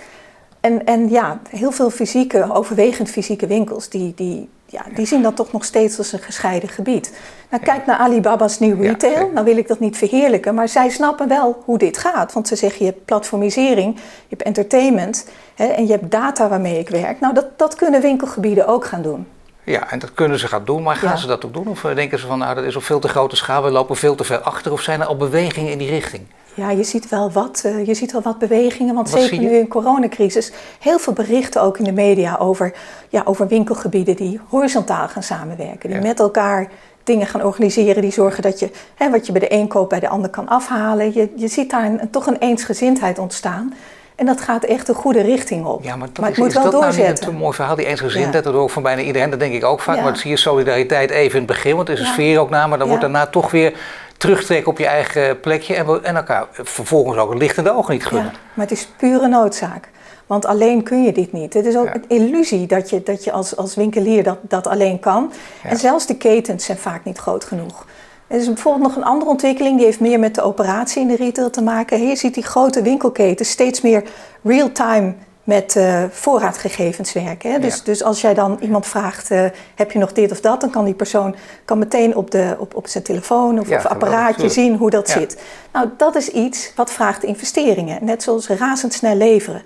[0.61, 5.37] En, en ja, heel veel fysieke, overwegend fysieke winkels, die, die, ja, die zien dat
[5.37, 7.13] toch nog steeds als een gescheiden gebied.
[7.51, 9.31] Nou, kijk naar Alibaba's nieuw retail.
[9.35, 12.33] Nou wil ik dat niet verheerlijken, maar zij snappen wel hoe dit gaat.
[12.33, 16.79] Want ze zeggen, je hebt platformisering, je hebt entertainment hè, en je hebt data waarmee
[16.79, 17.21] ik werk.
[17.21, 19.27] Nou, dat, dat kunnen winkelgebieden ook gaan doen.
[19.65, 21.69] Ja, en dat kunnen ze gaan doen, maar gaan ze dat ook doen?
[21.69, 23.97] Of eh, denken ze van, nou, dat is op veel te grote schaal, we lopen
[23.97, 24.73] veel te ver achter?
[24.73, 26.27] Of zijn er al bewegingen in die richting?
[26.57, 29.69] Ja, je ziet wel wat, uh, je ziet wel wat bewegingen, want zeker nu in
[29.69, 32.75] coronacrisis, heel veel berichten ook in de media over,
[33.09, 36.69] ja, over winkelgebieden die horizontaal gaan samenwerken, die met elkaar
[37.05, 40.01] dingen gaan organiseren die zorgen dat je hè, wat je bij de een koopt bij
[40.01, 41.15] de ander kan afhalen.
[41.15, 43.75] Je, je ziet daar een, toch een eensgezindheid ontstaan.
[44.17, 45.85] En dat gaat echt de goede richting op.
[45.85, 47.25] Ja, maar, maar het moet is wel dat doorzetten.
[47.25, 48.51] Nou een mooi verhaal, die eensgezindheid, ja.
[48.51, 49.97] dat ook van bijna iedereen, dat denk ik ook vaak.
[49.97, 50.03] Ja.
[50.03, 52.67] Maar zie je solidariteit even in het begin, want er is een sfeer ook na,
[52.67, 53.73] maar dan wordt daarna toch weer
[54.19, 58.33] terugtrekken op je eigen plekje en, en elkaar vervolgens ook een lichtende ogen niet gunnen.
[58.33, 59.89] Ja, maar het is pure noodzaak.
[60.27, 61.55] Want alleen kun je dit niet.
[61.55, 65.01] Het is ook een illusie dat je, dat je als, als winkelier dat, dat alleen
[65.01, 65.33] kan.
[65.63, 67.87] En zelfs de ketens zijn vaak niet groot genoeg.
[68.27, 71.17] Er is bijvoorbeeld nog een andere ontwikkeling, die heeft meer met de operatie in de
[71.17, 72.09] retail te maken.
[72.09, 74.03] Je ziet die grote winkelketens steeds meer
[74.43, 75.15] real-time
[75.47, 77.53] met uh, voorraadgegevens werken.
[77.53, 77.59] Hè?
[77.59, 80.71] Dus, dus als jij dan iemand vraagt, uh, heb je nog dit of dat, dan
[80.71, 84.49] kan die persoon kan meteen op, de, op, op zijn telefoon of, ja, of apparaatje
[84.49, 85.43] zien hoe dat zit.
[85.73, 89.63] Nou, dat is iets wat vraagt investeringen, net zoals razendsnel leveren.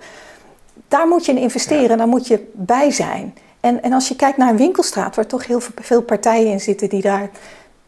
[0.87, 3.33] Daar moet je in investeren, daar moet je bij zijn.
[3.59, 6.89] En, en als je kijkt naar een winkelstraat waar toch heel veel partijen in zitten
[6.89, 7.29] die daar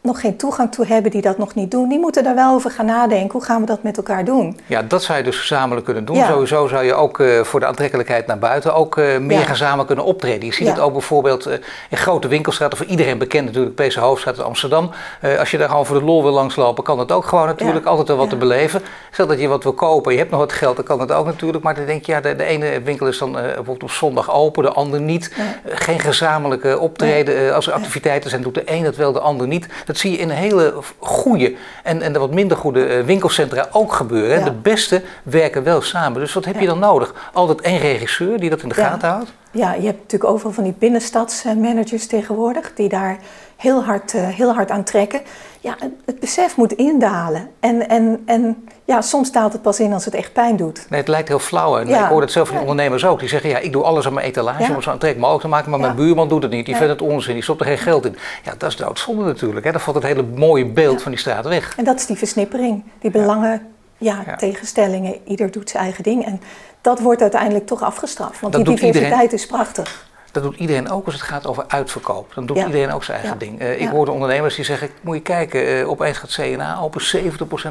[0.04, 2.70] nog geen toegang toe hebben, die dat nog niet doen, die moeten daar wel over
[2.70, 3.32] gaan nadenken.
[3.32, 4.58] Hoe gaan we dat met elkaar doen?
[4.66, 6.24] Ja, dat zou je dus gezamenlijk kunnen doen.
[6.24, 9.44] Sowieso zou je ook uh, voor de aantrekkelijkheid naar buiten ook uh, meer ja.
[9.44, 10.46] gezamenlijk kunnen optreden.
[10.46, 11.52] Je ziet het ook bijvoorbeeld uh,
[11.90, 14.90] in grote winkelstraten, voor iedereen bekend natuurlijk, PC Hoofdstraat in Amsterdam.
[15.38, 17.86] als je daar gewoon voor de lol wil langslopen, kan dat ook gewoon natuurlijk.
[17.86, 18.82] Altijd wel wat te beleven.
[19.10, 21.26] Stel dat je wat wil kopen, je hebt nog wat geld, dan kan dat ook
[21.26, 21.64] natuurlijk.
[21.64, 24.62] Maar dan denk je, ja, de, de ene winkel is dan bijvoorbeeld op zondag open,
[24.62, 25.32] de andere niet.
[25.66, 27.54] geen gezamenlijke optreden.
[27.54, 29.68] als er activiteiten zijn, doet de een het wel, de ander niet.
[29.84, 33.92] Dat zie je in hele goede en, en de wat minder goede eh, winkelcentra ook
[33.92, 34.44] gebeuren.
[34.44, 36.20] De beste werken wel samen.
[36.20, 37.30] Dus wat heb je dan nodig?
[37.32, 39.32] Altijd één regisseur die dat in de gaten houdt?
[39.50, 43.18] Ja, je hebt natuurlijk overal van die binnenstadsmanagers tegenwoordig, die daar
[43.56, 45.20] heel hard, uh, heel hard aan trekken.
[45.60, 47.48] Ja, het, besef moet indalen.
[47.60, 50.86] En, en, en ja, soms daalt het pas in als het echt pijn doet.
[50.88, 51.78] Nee, het lijkt heel flauw.
[51.78, 53.18] En ik hoor het zelf van ondernemers ook.
[53.18, 55.70] Die zeggen, ja, ik doe alles aan mijn etalage om zo aantrekkelijk mogelijk te maken,
[55.70, 56.66] maar mijn buurman doet het niet.
[56.66, 58.16] Die vindt het onzin, die stopt er geen geld in.
[58.44, 59.64] Ja, dat is doodzonde natuurlijk.
[59.66, 59.72] Hè.
[59.72, 61.76] Dan valt het hele mooie beeld van die straat weg.
[61.76, 63.66] En dat is die versnippering, die belangen,
[63.98, 65.18] ja, tegenstellingen.
[65.24, 66.24] Ieder doet zijn eigen ding.
[66.24, 66.40] En
[66.80, 68.40] dat wordt uiteindelijk toch afgestraft.
[68.40, 70.12] Want die diversiteit is prachtig.
[70.34, 72.34] Dat doet iedereen ook als het gaat over uitverkoop.
[72.34, 73.62] Dan doet iedereen ook zijn eigen ding.
[73.62, 77.00] Uh, ik hoorde ondernemers die zeggen, moet je kijken, uh, opeens gaat CNA open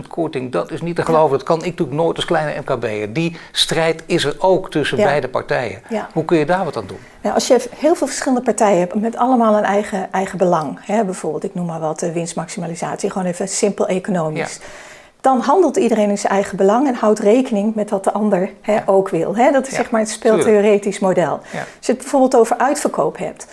[0.06, 0.52] 70% korting.
[0.52, 3.14] Dat is niet te geloven, dat kan ik natuurlijk nooit als kleine MKB'er.
[3.14, 5.82] Die strijd is er ook tussen beide partijen.
[6.14, 7.00] Hoe kun je daar wat aan doen?
[7.22, 10.80] Nou, als je heel veel verschillende partijen hebt met allemaal een eigen, eigen belang.
[10.82, 13.12] Hè, bijvoorbeeld, ik noem maar wat, winstmaximalisatie.
[13.12, 14.60] Gewoon even simpel economisch
[15.24, 18.80] dan handelt iedereen in zijn eigen belang en houdt rekening met wat de ander hè,
[18.86, 19.36] ook wil.
[19.36, 19.52] Hè?
[19.52, 21.32] Dat is zeg maar het speeltheoretisch model.
[21.32, 23.48] Als je het bijvoorbeeld over uitverkoop hebt.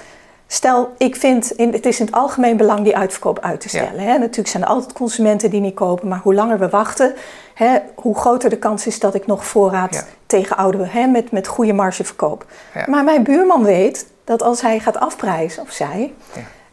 [0.47, 4.01] Stel, ik vind in, het is in het algemeen belang die uitverkoop uit te stellen.
[4.01, 4.19] Hè?
[4.19, 7.15] Natuurlijk zijn er altijd consumenten die niet kopen, maar hoe langer we wachten,
[7.55, 11.47] hè, hoe groter de kans is dat ik nog voorraad tegen oude, hè, met, met
[11.47, 12.47] goede marge verkoop.
[12.87, 16.13] Maar mijn buurman weet dat als hij gaat afprijzen, of zij,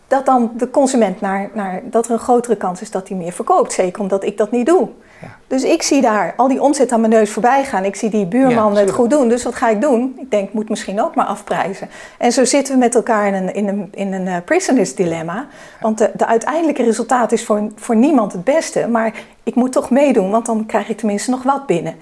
[0.08, 3.32] dat dan de consument naar, naar, dat er een grotere kans is dat hij meer
[3.32, 3.74] verkoopt.
[3.74, 4.90] Zeker omdat ik dat niet doe.
[5.22, 5.28] Ja.
[5.48, 7.86] Dus ik zie daar al die omzet aan mijn neus voorbij gaan.
[7.86, 9.30] Ik zie die buurman het goed doen.
[9.30, 10.16] Dus wat ga ik doen?
[10.18, 11.90] Ik denk, ik moet misschien ook maar afprijzen.
[12.18, 15.48] En zo zitten we met elkaar in een, in een, in een uh, prisoner's dilemma.
[15.82, 18.88] Want de, de uiteindelijke resultaat is voor, voor niemand het beste.
[18.88, 21.96] Maar ik moet toch meedoen, want dan krijg ik tenminste nog wat binnen.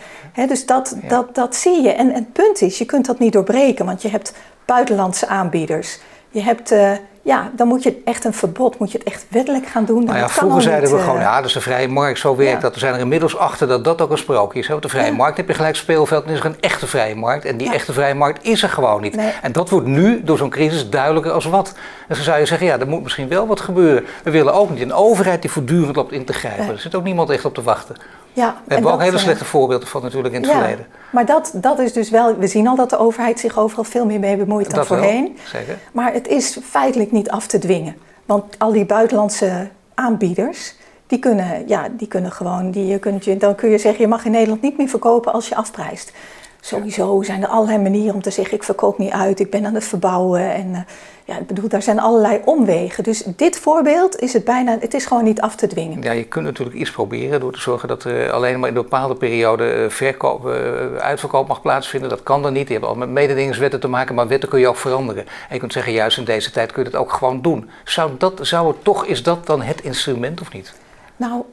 [0.48, 1.92] dus dat, dat, dat zie je.
[1.92, 3.86] En, en het punt is, je kunt dat niet doorbreken.
[3.86, 4.34] Want je hebt
[4.66, 6.00] buitenlandse aanbieders.
[6.30, 6.72] Je hebt...
[6.72, 6.92] Uh,
[7.26, 10.04] ja, dan moet je echt een verbod, moet je het echt wettelijk gaan doen.
[10.04, 12.62] Nou ja, vroeger zeiden we gewoon, eh, ja, dat is de vrije markt, zo werkt
[12.62, 12.74] dat.
[12.74, 14.70] We zijn er inmiddels achter dat dat ook een sprookje is.
[14.70, 17.46] Op de vrije markt heb je gelijk speelveld en is er een echte vrije markt.
[17.46, 19.18] En die echte vrije markt is er gewoon niet.
[19.42, 21.74] En dat wordt nu door zo'n crisis duidelijker als wat.
[22.08, 24.06] En dan zou je zeggen, ja, er moet misschien wel wat gebeuren.
[24.24, 26.68] We willen ook niet een overheid die voortdurend loopt in te grijpen.
[26.68, 27.96] Er zit ook niemand echt op te wachten.
[28.36, 30.86] Ja, Daar hebben we ook hele eh, slechte voorbeelden van natuurlijk in het ja, verleden.
[31.10, 34.06] Maar dat, dat is dus wel, we zien al dat de overheid zich overal veel
[34.06, 35.38] meer mee bemoeit dan voorheen.
[35.44, 35.78] zeker.
[35.92, 37.96] Maar het is feitelijk niet af te dwingen.
[38.26, 40.76] Want al die buitenlandse aanbieders,
[41.08, 44.26] die kunnen, ja, die kunnen gewoon, die, je kunt, dan kun je zeggen, je mag
[44.26, 46.12] in Nederland niet meer verkopen als je afprijst.
[46.66, 49.74] Sowieso zijn er allerlei manieren om te zeggen: ik verkoop niet uit, ik ben aan
[49.74, 50.54] het verbouwen.
[50.54, 50.80] En uh,
[51.26, 53.04] ja, ik bedoel, daar zijn allerlei omwegen.
[53.04, 56.02] Dus dit voorbeeld is het bijna, het is gewoon niet af te dwingen.
[56.02, 58.82] Ja, je kunt natuurlijk iets proberen door te zorgen dat er alleen maar in een
[58.82, 60.46] bepaalde periode eh, verkoop,
[61.00, 62.10] uitverkoop mag plaatsvinden.
[62.10, 62.68] Dat kan dan niet.
[62.68, 65.24] Je hebt al met mededingingswetten te maken, maar wetten kun je ook veranderen.
[65.24, 67.70] En je kunt zeggen: juist in deze tijd kun je dat ook gewoon doen.
[67.84, 70.74] Zou, dat, zou het toch, is dat dan het instrument of niet?
[71.16, 71.44] Nou,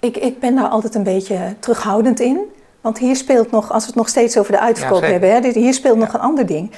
[0.00, 2.40] ik, ik ben daar altijd een beetje terughoudend in.
[2.82, 5.74] Want hier speelt nog, als we het nog steeds over de uitverkoop hebben, hè, hier
[5.74, 6.70] speelt nog een ander ding.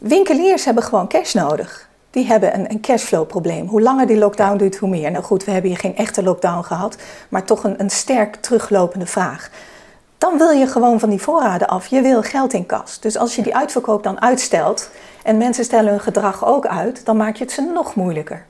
[0.00, 1.88] Winkeliers hebben gewoon cash nodig.
[2.10, 3.66] Die hebben een, een cashflow-probleem.
[3.66, 5.10] Hoe langer die lockdown duurt, hoe meer.
[5.10, 6.96] Nou goed, we hebben hier geen echte lockdown gehad,
[7.28, 9.50] maar toch een, een sterk teruglopende vraag.
[10.18, 11.86] Dan wil je gewoon van die voorraden af.
[11.86, 13.00] Je wil geld in kas.
[13.00, 14.90] Dus als je die uitverkoop dan uitstelt
[15.22, 18.44] en mensen stellen hun gedrag ook uit, dan maak je het ze nog moeilijker.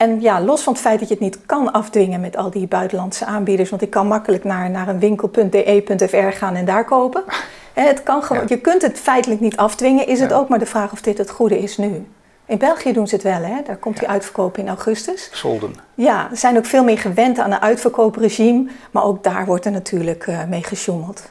[0.00, 2.66] En ja, los van het feit dat je het niet kan afdwingen met al die
[2.66, 7.24] buitenlandse aanbieders, want ik kan makkelijk naar, naar een winkel.de.fr gaan en daar kopen.
[7.72, 10.06] Het kan gewoon, Je kunt het feitelijk niet afdwingen.
[10.06, 12.06] Is het ook maar de vraag of dit het goede is nu?
[12.46, 13.62] In België doen ze het wel, hè?
[13.66, 15.28] daar komt die uitverkoop in augustus.
[15.32, 15.74] Solden.
[15.94, 19.72] Ja, ze zijn ook veel meer gewend aan een uitverkoopregime, maar ook daar wordt er
[19.72, 21.30] natuurlijk uh, mee gesjoemeld.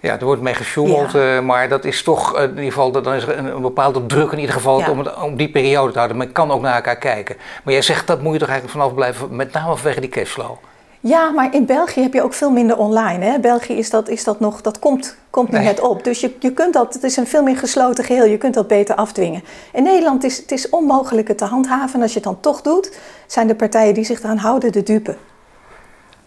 [0.00, 3.14] Ja, er wordt mee gesjoemeld, eh, maar dat is toch eh, in ieder geval, dan
[3.14, 6.16] is er een, bepaalde druk in ieder geval om, het, om die periode te houden.
[6.16, 7.36] Men kan ook naar elkaar kijken.
[7.64, 10.56] Maar jij zegt dat moet je toch eigenlijk vanaf blijven, met name vanwege die cashflow.
[11.00, 13.24] Ja, maar in België heb je ook veel minder online.
[13.24, 13.38] Hè?
[13.38, 16.04] België is dat, is dat nog, dat komt, komt nu net op.
[16.04, 18.68] Dus je, je kunt dat, het is een veel meer gesloten geheel, je kunt dat
[18.68, 19.42] beter afdwingen.
[19.72, 21.94] In Nederland is het is onmogelijk het te handhaven.
[21.94, 24.82] En als je het dan toch doet, zijn de partijen die zich eraan houden de
[24.82, 25.16] dupe.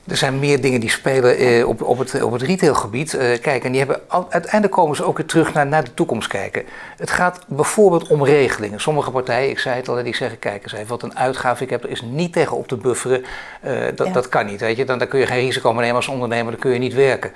[0.10, 3.14] Er zijn meer dingen die spelen eh, op, op, het, op het retailgebied.
[3.14, 6.28] Eh, kijk, en die hebben uiteindelijk komen ze ook weer terug naar, naar de toekomst
[6.28, 6.64] kijken.
[6.98, 8.80] Het gaat bijvoorbeeld om regelingen.
[8.82, 11.70] Sommige partijen, ik zei het al, die zeggen: kijk eens even wat een uitgave ik
[11.70, 13.24] heb, er is niet tegen op te bufferen.
[13.66, 14.86] Uh, dat, dat kan niet, weet je.
[14.86, 17.32] Dan, dan kun je geen risico nemen als ondernemer, dan kun je niet werken.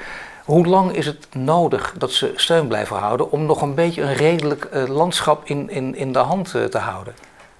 [0.45, 4.13] Hoe lang is het nodig dat ze steun blijven houden om nog een beetje een
[4.13, 7.13] redelijk landschap in, in, in de hand te houden?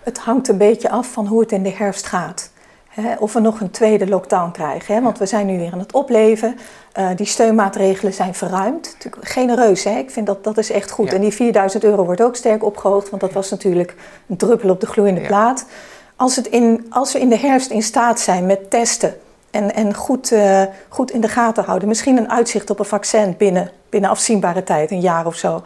[0.03, 2.51] Het hangt een beetje af van hoe het in de herfst gaat.
[2.93, 4.95] Hè, of we nog een tweede lockdown krijgen.
[4.95, 6.57] Hè, want we zijn nu weer aan het opleven.
[6.99, 8.91] Uh, die steunmaatregelen zijn verruimd.
[8.93, 9.97] Natuurlijk genereus, hè?
[9.97, 11.13] ik vind dat dat is echt goed.
[11.13, 13.95] En die 4000 euro wordt ook sterk opgehoogd, want dat was natuurlijk
[14.27, 15.65] een druppel op de gloeiende plaat.
[16.15, 19.15] Als, het in, als we in de herfst in staat zijn met testen
[19.51, 23.35] en, en goed, uh, goed in de gaten houden, misschien een uitzicht op een vaccin
[23.37, 25.63] binnen, binnen afzienbare tijd, een jaar of zo,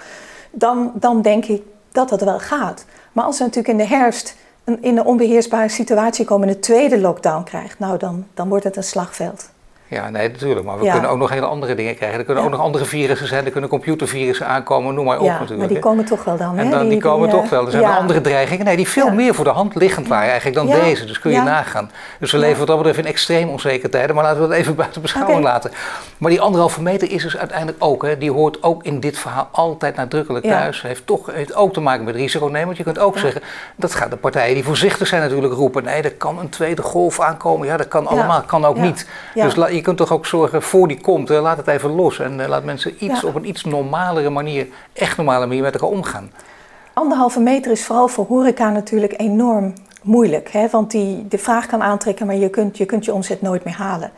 [0.51, 1.61] dan, dan denk ik
[1.91, 2.85] dat dat wel gaat.
[3.11, 4.35] Maar als we natuurlijk in de herfst
[4.81, 8.83] in een onbeheersbare situatie komen, een tweede lockdown krijgt, nou dan, dan wordt het een
[8.83, 9.49] slagveld.
[9.89, 10.65] Ja, nee, natuurlijk.
[10.65, 12.19] Maar we kunnen ook nog hele andere dingen krijgen.
[12.19, 13.45] Er kunnen ook nog andere virussen zijn.
[13.45, 15.59] Er kunnen computervirussen aankomen, noem maar op ja, natuurlijk.
[15.59, 16.63] maar die komen toch wel dan, hè?
[16.63, 17.65] En dan, die, die komen toch wel.
[17.65, 18.65] Er zijn andere dreigingen.
[18.65, 21.05] Nee, die veel meer voor de hand liggend waren eigenlijk dan deze.
[21.05, 21.91] Dus kun je nagaan.
[22.19, 24.15] Dus we leven wat dat betreft in extreem onzekere tijden.
[24.15, 25.71] Maar laten we dat even buiten beschouwing laten.
[26.17, 29.49] Maar die anderhalve meter is dus uiteindelijk ook, hè, die hoort ook in dit verhaal
[29.51, 30.81] altijd nadrukkelijk thuis.
[30.81, 32.65] Heeft toch heeft ook te maken met risico nemen.
[32.65, 33.41] Want je kunt ook zeggen,
[33.75, 35.83] dat gaan de partijen die voorzichtig zijn natuurlijk roepen.
[35.83, 37.67] Nee, er kan een tweede golf aankomen.
[37.67, 38.41] Ja, dat kan allemaal.
[38.41, 39.07] Kan ook niet.
[39.33, 42.47] Dus je kunt toch ook zorgen voor die komt, laat het even los en uh,
[42.47, 46.31] laat mensen iets op een iets normalere manier, echt normale manier met elkaar omgaan.
[46.93, 50.67] Anderhalve meter is vooral voor horeca natuurlijk enorm moeilijk, hè?
[50.69, 53.75] want die, de vraag kan aantrekken, maar je kunt je, kunt je omzet nooit meer
[53.75, 54.11] halen.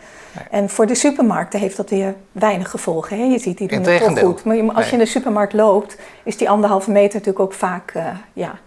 [0.52, 3.18] En voor de supermarkten heeft dat weer weinig gevolgen.
[3.18, 3.24] Hè?
[3.24, 4.44] Je ziet die toch goed.
[4.44, 8.06] Maar als je in de supermarkt loopt, is die anderhalve meter natuurlijk ook vaak uh,
[8.34, 8.60] ja,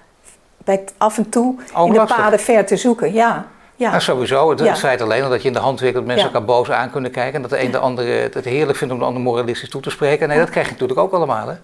[0.64, 1.54] bij af en toe
[1.86, 3.12] in de paden ver te zoeken.
[3.12, 3.46] Ja.
[3.82, 3.90] Ja.
[3.90, 4.50] Nou, sowieso.
[4.50, 7.10] Het, feit alleen dat je in de hand werkt dat mensen elkaar boos aan kunnen
[7.10, 7.34] kijken.
[7.34, 9.90] En dat de een de andere het heerlijk vindt om de ander moralistisch toe te
[9.90, 10.28] spreken.
[10.28, 11.48] Nee, dat krijg je natuurlijk ook allemaal.
[11.48, 11.54] Hè?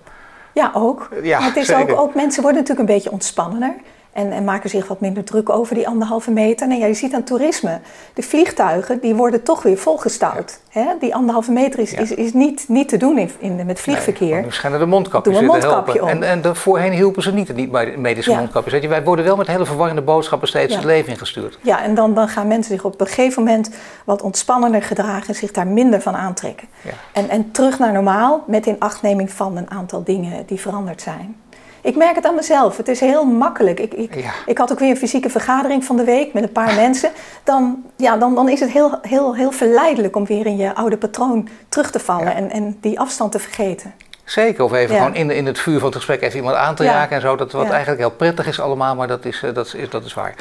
[0.53, 1.09] Ja, ook.
[1.23, 3.75] Ja, maar het is ook, ook, mensen worden natuurlijk een beetje ontspannender.
[4.19, 6.69] En, en, maken zich wat minder druk over die anderhalve meter.
[6.69, 7.81] Nou ja, je ziet aan toerisme,
[8.15, 10.61] de vliegtuigen die worden toch weer volgestouwd.
[10.71, 10.97] Ja.
[11.01, 14.35] Die anderhalve meter is, is, is niet, niet te doen in, in met vliegverkeer.
[14.35, 17.55] Nee, nu schijnen de mondkapjes Doe een mondkapje En, en de, voorheen hielpen ze niet,
[17.55, 18.87] niet bij medische mondkapjes.
[18.87, 21.59] Wij worden wel met hele verwarrende boodschappen steeds het leven ingestuurd.
[21.63, 23.71] Ja, en dan, dan gaan mensen zich op een gegeven moment
[24.05, 26.69] wat ontspannender gedragen en zich daar minder van aantrekken.
[27.13, 31.37] En, en terug naar normaal met inachtneming van een aantal dingen die veranderd zijn.
[31.81, 32.77] Ik merk het aan mezelf.
[32.77, 33.81] Het is heel makkelijk.
[33.81, 36.75] Ik, ik, ik had ook weer een fysieke vergadering van de week met een paar
[36.75, 37.11] mensen.
[37.45, 40.97] Dan, ja, dan, dan is het heel, heel, heel verleidelijk om weer in je oude
[40.97, 43.95] patroon terug te vallen en, en die afstand te vergeten.
[44.25, 46.85] Zeker, of even gewoon in, in het vuur van het gesprek even iemand aan te
[46.85, 47.37] raken en zo.
[47.37, 50.15] Dat wat eigenlijk heel prettig is allemaal, maar dat is, eh, dat is, dat is
[50.15, 50.35] waar.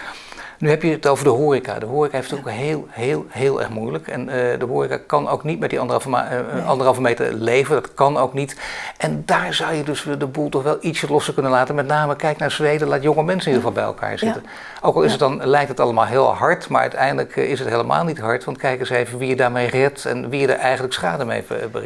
[0.57, 1.79] Nu heb je het over de horeca.
[1.79, 4.07] De horeca heeft het ook heel, heel, heel erg moeilijk.
[4.07, 6.09] En uh, de horeca kan ook niet met die anderhalve,
[6.55, 7.75] uh, anderhalve, meter leven.
[7.75, 8.59] Dat kan ook niet.
[8.97, 11.75] En daar zou je dus de boel toch wel ietsje losser kunnen laten.
[11.75, 14.43] Met name, kijk naar Zweden, laat jonge mensen in ieder geval bij elkaar zitten.
[14.81, 18.03] Ook al is het dan, lijkt het allemaal heel hard, maar uiteindelijk is het helemaal
[18.03, 18.43] niet hard.
[18.43, 21.43] Want kijk eens even wie je daarmee redt en wie je er eigenlijk schade mee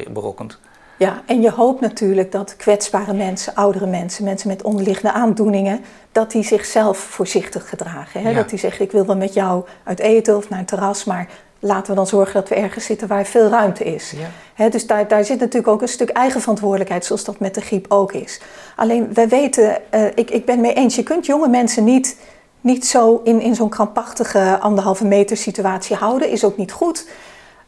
[0.10, 0.58] berokkent.
[1.02, 5.80] Ja, en je hoopt natuurlijk dat kwetsbare mensen, oudere mensen, mensen met onderliggende aandoeningen,
[6.12, 8.22] dat die zichzelf voorzichtig gedragen.
[8.22, 8.34] Hè?
[8.34, 11.28] Dat die zeggen, ik wil wel met jou uit eten of naar een terras, maar
[11.60, 14.14] laten we dan zorgen dat we ergens zitten waar veel ruimte is.
[14.56, 14.70] Ja.
[14.70, 17.86] dus daar, daar zit natuurlijk ook een stuk eigen verantwoordelijkheid, zoals dat met de griep
[17.90, 18.42] ook is.
[18.76, 22.18] Alleen, we weten, uh, ik, ik ben mee eens, je kunt jonge mensen niet,
[22.62, 27.06] niet zo in, in zo'n krampachtige anderhalve meter situatie houden, is ook niet goed.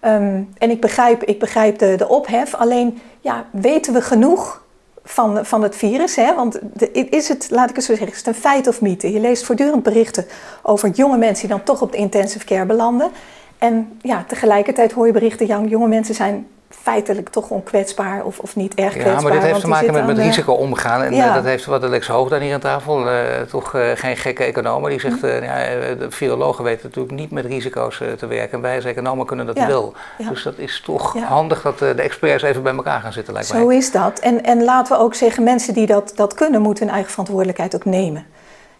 [0.06, 4.66] Um, en ik begrijp, ik begrijp de, de ophef, alleen ja, weten we genoeg
[5.04, 6.16] van, van het virus?
[6.16, 6.36] Hè?
[6.36, 6.60] Want
[6.94, 9.12] is het, laat ik het zo zeggen, is het een feit of mythe?
[9.12, 10.26] Je leest voortdurend berichten
[10.62, 13.12] over jonge mensen die dan toch op de intensive care belanden.
[13.58, 16.48] En ja, tegelijkertijd hoor je berichten, jonge mensen zijn
[16.82, 19.16] feitelijk toch onkwetsbaar of, of niet erg kwetsbaar.
[19.16, 21.02] Ja, maar dit heeft te maken met, met risico omgaan.
[21.02, 21.34] En ja.
[21.34, 23.16] dat heeft wat Alex Hoogdan hier aan tafel, uh,
[23.50, 25.56] toch uh, geen gekke econoom, die zegt, uh, ja,
[25.96, 28.52] de virologen weten natuurlijk niet met risico's te werken.
[28.52, 29.94] En wij als economen kunnen dat wel.
[30.30, 33.68] Dus dat is toch handig dat de experts even bij elkaar gaan zitten, lijkt Zo
[33.68, 34.20] is dat.
[34.20, 37.76] En, en laten we ook zeggen, mensen die dat, dat kunnen, moeten hun eigen verantwoordelijkheid
[37.76, 38.26] ook nemen.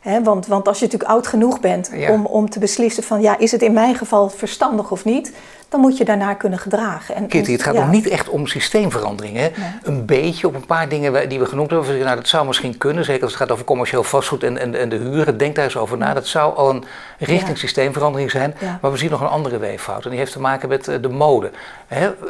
[0.04, 3.38] He, want, want als je natuurlijk oud genoeg bent om, om te beslissen van ja,
[3.38, 5.32] is het in mijn geval verstandig of niet,
[5.74, 7.16] dan moet je daarna kunnen gedragen.
[7.16, 9.52] En, Kitty, het gaat nog niet echt om systeemveranderingen.
[9.84, 12.00] Een beetje op een paar dingen die we genoemd hebben.
[12.00, 14.90] Nou, dat zou misschien kunnen, zeker als het gaat over commercieel vastgoed en, en, en
[14.90, 15.38] de huren.
[15.38, 16.14] Denk daar eens over na.
[16.14, 16.84] Dat zou al een
[17.20, 18.56] richting systeemverandering zijn.
[18.82, 20.04] Maar we zien nog een andere weeffout.
[20.04, 21.52] En die heeft te maken met eh, de mode.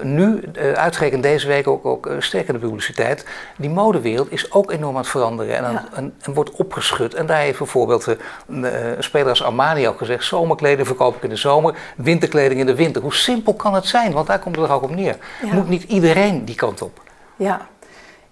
[0.01, 3.25] nu, uh, uitgerekend deze week ook, ook uh, sterker de publiciteit.
[3.57, 5.57] Die modewereld is ook enorm aan het veranderen.
[5.57, 7.13] En, en, en wordt opgeschud.
[7.13, 8.08] En daar heeft bijvoorbeeld
[8.47, 8.65] een
[8.99, 10.26] speler als Armani ook gezegd.
[10.26, 11.76] Zomerkleding verkoop ik in de zomer.
[11.95, 13.02] Winterkleding in de winter.
[13.02, 14.13] Hoe simpel kan het zijn?
[14.13, 15.17] Want daar komt het er ook op neer.
[15.52, 17.02] Moet niet iedereen die kant op?
[17.36, 17.67] Ja,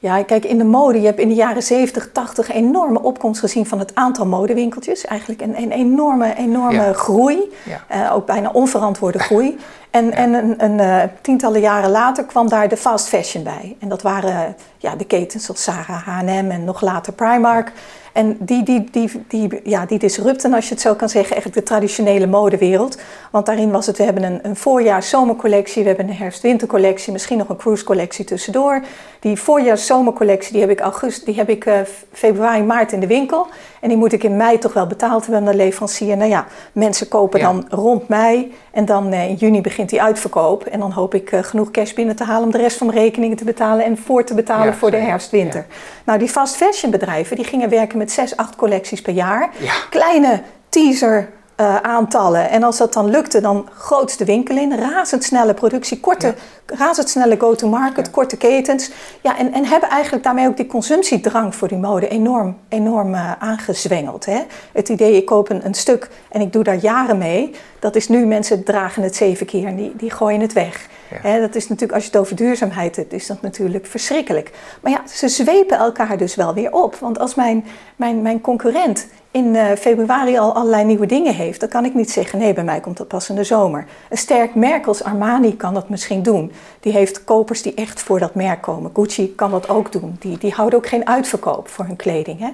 [0.02, 3.40] ja, kijk, in de mode, je hebt in de jaren 70, 80 een enorme opkomst
[3.40, 5.06] gezien van het aantal modewinkeltjes.
[5.06, 7.54] Eigenlijk een, een enorme, enorme groei.
[7.92, 9.58] Uh, ook bijna onverantwoorde groei.
[9.92, 13.76] En, en een, een uh, tientallen jaren later kwam daar de fast fashion bij.
[13.80, 17.72] En dat waren ja, de ketens zoals Zara, H&M en nog later Primark.
[18.12, 21.62] En die, die, die, die, ja, die disrupten, als je het zo kan zeggen, eigenlijk
[21.62, 22.98] de traditionele modewereld.
[23.32, 27.50] Want daarin was het, we hebben een, een voorjaars-zomercollectie, we hebben een herfst-wintercollectie, misschien nog
[27.50, 28.82] een cruise-collectie tussendoor.
[29.22, 31.80] Die voorjaars-zomercollectie, die heb ik, augustus, die heb ik uh,
[32.12, 33.48] februari, maart in de winkel.
[33.80, 36.18] En die moet ik in mei toch wel betaald hebben aan de leverancier.
[36.18, 40.64] Nou ja, mensen kopen dan rond mei en dan uh, in juni begint die uitverkoop.
[40.64, 43.00] En dan hoop ik uh, genoeg cash binnen te halen om de rest van mijn
[43.00, 45.66] rekeningen te betalen en voor te betalen voor de herfst-winter.
[46.06, 49.50] Nou, die fast fashion bedrijven die gingen werken met zes, acht collecties per jaar.
[49.90, 51.30] Kleine teaser
[51.62, 52.50] uh, aantallen.
[52.50, 56.76] En als dat dan lukte, dan grootste winkel in, razendsnelle productie, korte, ja.
[56.76, 58.92] razendsnelle go-to-market, korte ketens.
[59.22, 63.32] Ja, en, en hebben eigenlijk daarmee ook die consumptiedrang voor die mode enorm, enorm uh,
[63.40, 64.26] aangezwengeld.
[64.26, 64.40] Hè?
[64.74, 68.08] Het idee, ik koop een, een, stuk en ik doe daar jaren mee, dat is
[68.08, 70.90] nu mensen dragen het zeven keer en die, die gooien het weg.
[71.24, 71.40] Ja.
[71.40, 74.52] dat is natuurlijk, als je het over duurzaamheid hebt, is dat natuurlijk verschrikkelijk.
[74.82, 76.96] Maar ja, ze zwepen elkaar dus wel weer op.
[76.96, 81.70] Want als mijn, mijn, mijn concurrent in uh, februari al allerlei nieuwe dingen heeft, dan
[81.70, 83.86] kan ik niet zeggen: nee, bij mij komt dat pas in de zomer.
[84.10, 86.52] Een sterk merk als Armani kan dat misschien doen.
[86.80, 88.92] Die heeft kopers die echt voor dat merk komen.
[88.94, 90.16] Gucci kan dat ook doen.
[90.20, 92.40] Die, die houden ook geen uitverkoop voor hun kleding.
[92.40, 92.46] Hè?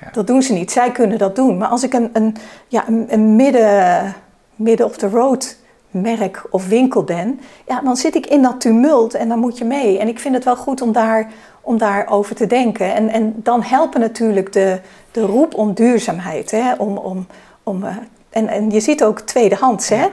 [0.00, 0.10] Ja.
[0.12, 0.72] Dat doen ze niet.
[0.72, 1.58] Zij kunnen dat doen.
[1.58, 2.36] Maar als ik een, een,
[2.68, 4.14] ja, een, een midden,
[4.56, 5.56] midden of the road
[5.90, 9.64] merk of winkel ben, ja, dan zit ik in dat tumult en dan moet je
[9.64, 9.98] mee.
[9.98, 11.32] En ik vind het wel goed om, daar,
[11.64, 12.94] om daarover te denken.
[12.94, 16.50] En, en dan helpen natuurlijk de, de roep om duurzaamheid.
[16.50, 16.74] Hè?
[16.74, 17.26] Om, om,
[17.62, 17.96] om, uh,
[18.30, 19.88] en, en je ziet ook tweedehands.
[19.88, 20.06] Hè?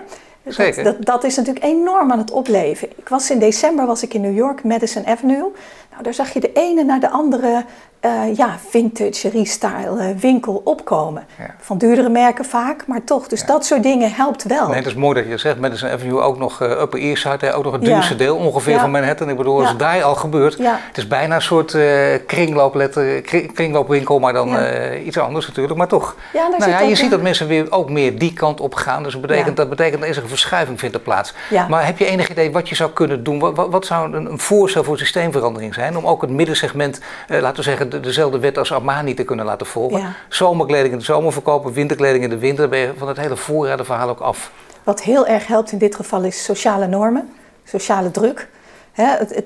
[0.44, 2.90] Dat, dat, dat, is natuurlijk enorm aan het opleven.
[2.96, 5.52] Ik was in december was ik in New York, Madison Avenue.
[5.92, 7.66] Nou, daar zag je de ene naar de andere
[8.06, 11.26] uh, ja, vintage, restyle uh, winkel opkomen.
[11.60, 13.28] Van duurdere merken vaak, maar toch.
[13.28, 14.68] Dus dat soort dingen helpt wel.
[14.68, 17.54] Nee, het is mooi dat je zegt, Madison Avenue ook nog uh, Upper East Side,
[17.54, 19.30] ook nog het duurste deel ongeveer van Manhattan.
[19.30, 21.78] Ik bedoel, als het daar al gebeurt, het is bijna een soort
[22.26, 23.22] kringloopletter,
[23.54, 24.58] kringloopwinkel, maar dan
[25.06, 25.78] iets anders natuurlijk.
[25.78, 26.16] Maar toch,
[26.58, 29.04] nou ja, je ziet dat mensen weer ook meer die kant op gaan.
[29.04, 31.34] Dus dat betekent, dat betekent dat er een verschuiving vindt er plaats.
[31.70, 33.40] Maar heb je enig idee wat je zou kunnen doen?
[33.40, 37.62] Wat, wat zou een, een voorstel voor systeemverandering zijn om ook het middensegment, laten we
[37.62, 40.16] zeggen, dezelfde wet als Armani te kunnen laten volgen.
[40.30, 42.62] Zomerkleding in de zomer verkopen, winterkleding in de winter.
[42.62, 44.52] Dan ben je van het hele voorradenverhaal ook af.
[44.84, 47.30] Wat heel erg helpt in dit geval is sociale normen,
[47.64, 48.48] sociale druk.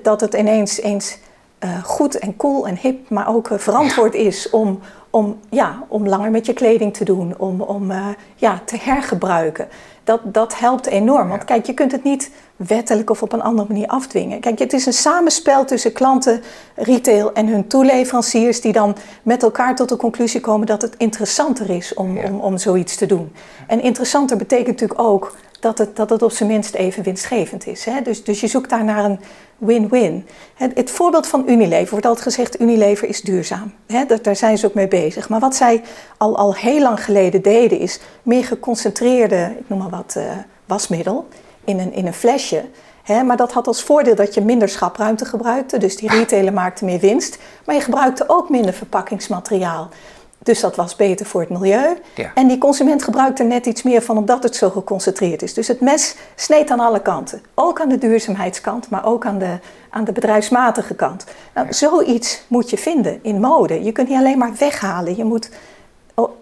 [0.02, 1.18] dat het ineens eens
[1.64, 4.80] uh, goed en cool en hip, maar ook uh, verantwoord is om,
[5.10, 9.68] om, ja, om langer met je kleding te doen, om, om uh, ja, te hergebruiken.
[10.06, 11.28] Dat, dat helpt enorm.
[11.28, 14.40] Want kijk, je kunt het niet wettelijk of op een andere manier afdwingen.
[14.40, 16.42] Kijk, het is een samenspel tussen klanten,
[16.74, 21.70] retail en hun toeleveranciers, die dan met elkaar tot de conclusie komen dat het interessanter
[21.70, 23.32] is om, om, om zoiets te doen.
[23.66, 27.84] En interessanter betekent natuurlijk ook dat het, dat het op zijn minst even winstgevend is.
[27.84, 28.02] Hè?
[28.02, 29.20] Dus, dus je zoekt daar naar een
[29.58, 30.26] win-win.
[30.54, 33.72] Het, het, voorbeeld van Unilever wordt altijd gezegd: Unilever is duurzaam.
[33.86, 34.04] Hè?
[34.22, 35.28] daar zijn ze ook mee bezig.
[35.28, 35.82] Maar wat zij
[36.16, 40.24] al, al heel lang geleden deden, is meer geconcentreerde, ik noem maar wat, uh,
[40.66, 41.28] wasmiddel
[41.64, 42.64] in een, in een flesje.
[43.02, 43.22] Hè?
[43.22, 45.78] Maar dat had als voordeel dat je minder schapruimte gebruikte.
[45.78, 47.38] Dus die retailer maakte meer winst.
[47.64, 49.88] Maar je gebruikte ook minder verpakkingsmateriaal.
[50.46, 51.96] Dus dat was beter voor het milieu.
[52.34, 55.54] En die consument gebruikt er net iets meer van omdat het zo geconcentreerd is.
[55.54, 57.42] Dus het mes sneed aan alle kanten.
[57.54, 59.58] Ook aan de duurzaamheidskant, maar ook aan de,
[59.90, 61.24] aan de bedrijfsmatige kant.
[61.54, 63.84] Nou, Zoiets moet je vinden in mode.
[63.84, 65.16] Je kunt niet alleen maar weghalen.
[65.16, 65.50] Je moet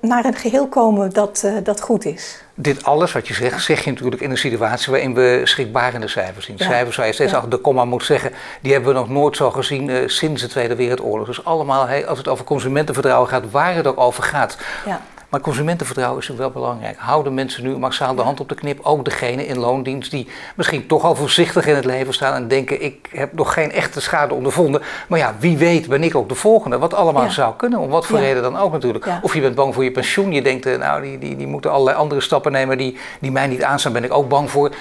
[0.01, 2.43] naar een geheel komen dat, uh, dat goed is.
[2.55, 6.47] Dit alles wat je zegt, zeg je natuurlijk in een situatie waarin we schrikbarende cijfers
[6.47, 6.59] zien.
[6.59, 9.51] Cijfers waar je steeds achter de komma moet zeggen, die hebben we nog nooit zo
[9.51, 11.27] gezien uh, sinds de Tweede Wereldoorlog.
[11.27, 14.59] Dus allemaal, hey, als het over consumentenvertrouwen gaat, waar het ook over gaat.
[14.87, 15.01] Ja.
[15.35, 16.99] Maar consumentenvertrouwen is natuurlijk wel belangrijk.
[16.99, 20.87] Houden mensen nu massaal de hand op de knip, ook degene in loondienst die misschien
[20.87, 24.35] toch al voorzichtig in het leven staan en denken: ik heb nog geen echte schade
[24.35, 24.83] ondervonden.
[25.09, 26.79] Maar ja, wie weet ben ik ook de volgende.
[26.79, 29.07] Wat allemaal zou kunnen, om wat voor reden dan ook natuurlijk.
[29.23, 31.71] Of je bent bang voor je pensioen, je denkt: eh, nou, die, die, die moeten
[31.71, 34.75] allerlei andere stappen nemen die, die mij niet aanstaan, ben ik ook bang voor.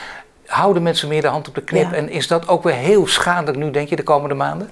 [0.45, 1.91] Houden mensen meer de hand op de knip?
[1.91, 4.69] En is dat ook weer heel schadelijk nu, denk je, de komende maanden?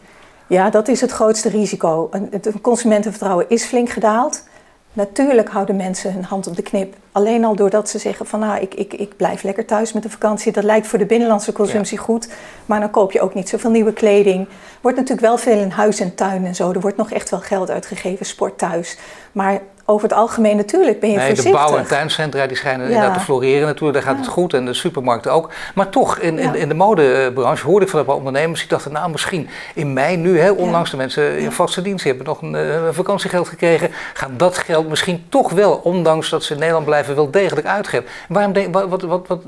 [0.48, 2.10] Ja, dat is het grootste risico.
[2.32, 4.50] Het consumentenvertrouwen is flink gedaald.
[4.94, 6.96] Natuurlijk houden mensen hun hand op de knip.
[7.12, 10.10] Alleen al doordat ze zeggen van nou, ik, ik, ik blijf lekker thuis met de
[10.10, 10.52] vakantie.
[10.52, 12.28] Dat lijkt voor de binnenlandse consumptie goed.
[12.66, 14.48] Maar dan koop je ook niet zoveel nieuwe kleding.
[14.82, 16.72] Wordt natuurlijk wel veel in huis en tuin en zo.
[16.72, 18.98] Er wordt nog echt wel geld uitgegeven, sport thuis.
[19.32, 21.62] Maar over het algemeen natuurlijk ben je nee, voorzichtig.
[21.62, 24.66] De bouw- en tuincentra die schijnen inderdaad te floreren natuurlijk, daar gaat het goed en
[24.66, 25.50] de supermarkten ook.
[25.76, 28.92] Maar toch, in, in, in de modebranche hoorde ik van een paar ondernemers die dachten,
[28.92, 32.54] nou misschien in mei nu, hè, onlangs de mensen in vaste dienst hebben nog een
[32.54, 37.16] uh, vakantiegeld gekregen, gaan dat geld misschien toch wel, ondanks dat ze in Nederland blijven,
[37.16, 38.06] wel degelijk uitgeven.
[38.28, 39.42] Waarom denk, wat, wat, wat, wat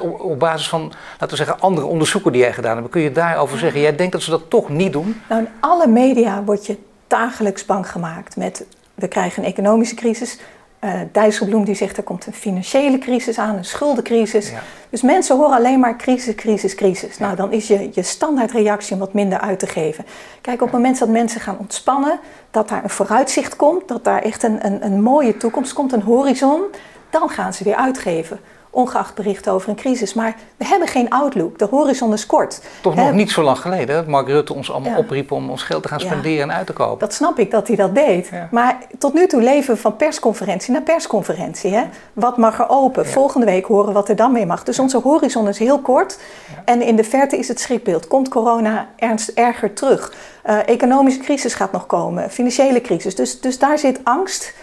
[0.00, 3.12] op, op basis van, laten we zeggen, andere onderzoeken die jij gedaan hebt, kun je
[3.12, 5.20] daarover zeggen, jij denkt dat ze dat toch niet doen?
[5.28, 8.64] Nou, in alle media word je dagelijks bang gemaakt met
[8.94, 10.38] we krijgen een economische crisis.
[10.80, 14.52] Uh, Dijsselbloem die zegt er komt een financiële crisis aan, een schuldencrisis.
[14.90, 17.18] Dus mensen horen alleen maar crisis, crisis, crisis.
[17.18, 20.04] Nou, dan is je, je standaardreactie om wat minder uit te geven.
[20.40, 22.18] Kijk, op het moment dat mensen gaan ontspannen,
[22.50, 26.02] dat daar een vooruitzicht komt, dat daar echt een, een, een mooie toekomst komt, een
[26.02, 26.62] horizon,
[27.10, 28.40] dan gaan ze weer uitgeven
[28.74, 30.14] ongeacht berichten over een crisis.
[30.14, 32.60] Maar we hebben geen outlook, de horizon is kort.
[32.82, 35.82] Toch nog niet zo lang geleden dat Mark Rutte ons allemaal opriep om ons geld
[35.82, 36.98] te gaan spenderen en uit te kopen.
[36.98, 38.30] Dat snap ik dat hij dat deed.
[38.50, 41.74] Maar tot nu toe leven we van persconferentie naar persconferentie.
[41.74, 41.84] Hè?
[42.12, 43.06] Wat mag er open?
[43.06, 44.62] Volgende week horen wat er dan mee mag.
[44.62, 46.18] Dus onze horizon is heel kort.
[46.64, 48.08] En in de verte is het schrikbeeld.
[48.08, 50.12] Komt corona ernst erger terug?
[50.46, 53.14] Uh, economische crisis gaat nog komen, financiële crisis.
[53.14, 54.54] Dus, dus daar zit angst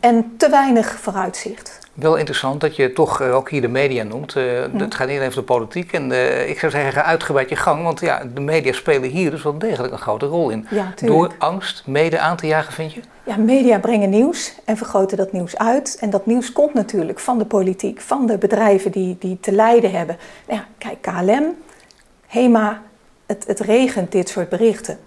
[0.00, 1.81] en te weinig vooruitzicht.
[1.92, 4.36] Wel interessant dat je toch eh, ook hier de media noemt.
[4.36, 4.44] Uh,
[4.76, 5.92] Het gaat niet even de politiek.
[5.92, 7.82] En uh, ik zou zeggen, ga uitgebreid je gang.
[7.82, 10.66] Want ja, de media spelen hier dus wel degelijk een grote rol in.
[10.70, 13.00] Ja, Door angst mede aan te jagen, vind je?
[13.24, 15.96] Ja, media brengen nieuws en vergroten dat nieuws uit.
[16.00, 19.90] En dat nieuws komt natuurlijk van de politiek, van de bedrijven die, die te lijden
[19.90, 20.16] hebben.
[20.48, 21.44] Nou ja, kijk, KLM,
[22.26, 22.82] HEMA,
[23.26, 24.98] het, het regent dit soort berichten.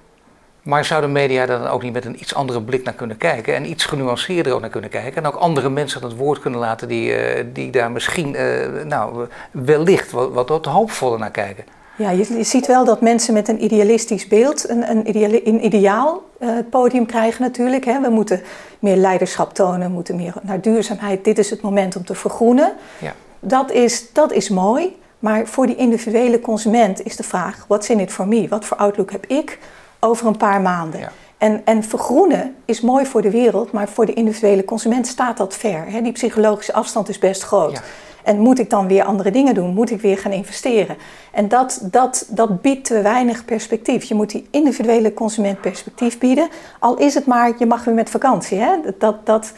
[0.66, 3.18] Maar zou de media daar dan ook niet met een iets andere blik naar kunnen
[3.18, 6.40] kijken en iets genuanceerder ook naar kunnen kijken en ook andere mensen aan het woord
[6.40, 11.32] kunnen laten die, uh, die daar misschien uh, nou, wellicht wat, wat, wat hoopvoller naar
[11.32, 11.64] kijken?
[11.98, 15.66] Ja, je, je, ziet wel dat mensen met een idealistisch beeld, een, een, ideale, een
[15.66, 17.86] ideaal uh, podium krijgen natuurlijk.
[17.86, 18.02] Hè.
[18.02, 18.42] We moeten
[18.80, 21.24] meer leiderschap tonen, we moeten meer naar duurzaamheid.
[21.24, 22.74] Dit is het moment om te vergroenen.
[22.98, 23.14] Ja.
[23.40, 28.00] Dat, is, dat is mooi, maar voor die individuele consument is de vraag, what's in
[28.00, 28.48] it for me?
[28.48, 29.60] Wat voor outlook heb ik?
[30.06, 31.10] Over een paar maanden.
[31.38, 35.56] En, en vergroenen is mooi voor de wereld, maar voor de individuele consument staat dat
[35.56, 35.86] ver.
[35.88, 36.02] Hè?
[36.02, 37.82] Die psychologische afstand is best groot.
[38.24, 39.74] En moet ik dan weer andere dingen doen?
[39.74, 40.98] Moet ik weer gaan investeren?
[41.32, 44.04] En dat, dat, dat biedt te weinig perspectief.
[44.04, 46.50] Je moet die individuele consument perspectief bieden.
[46.80, 48.58] Al is het maar, je mag weer met vakantie.
[48.58, 48.72] Hè?
[48.98, 49.54] Dat, dat,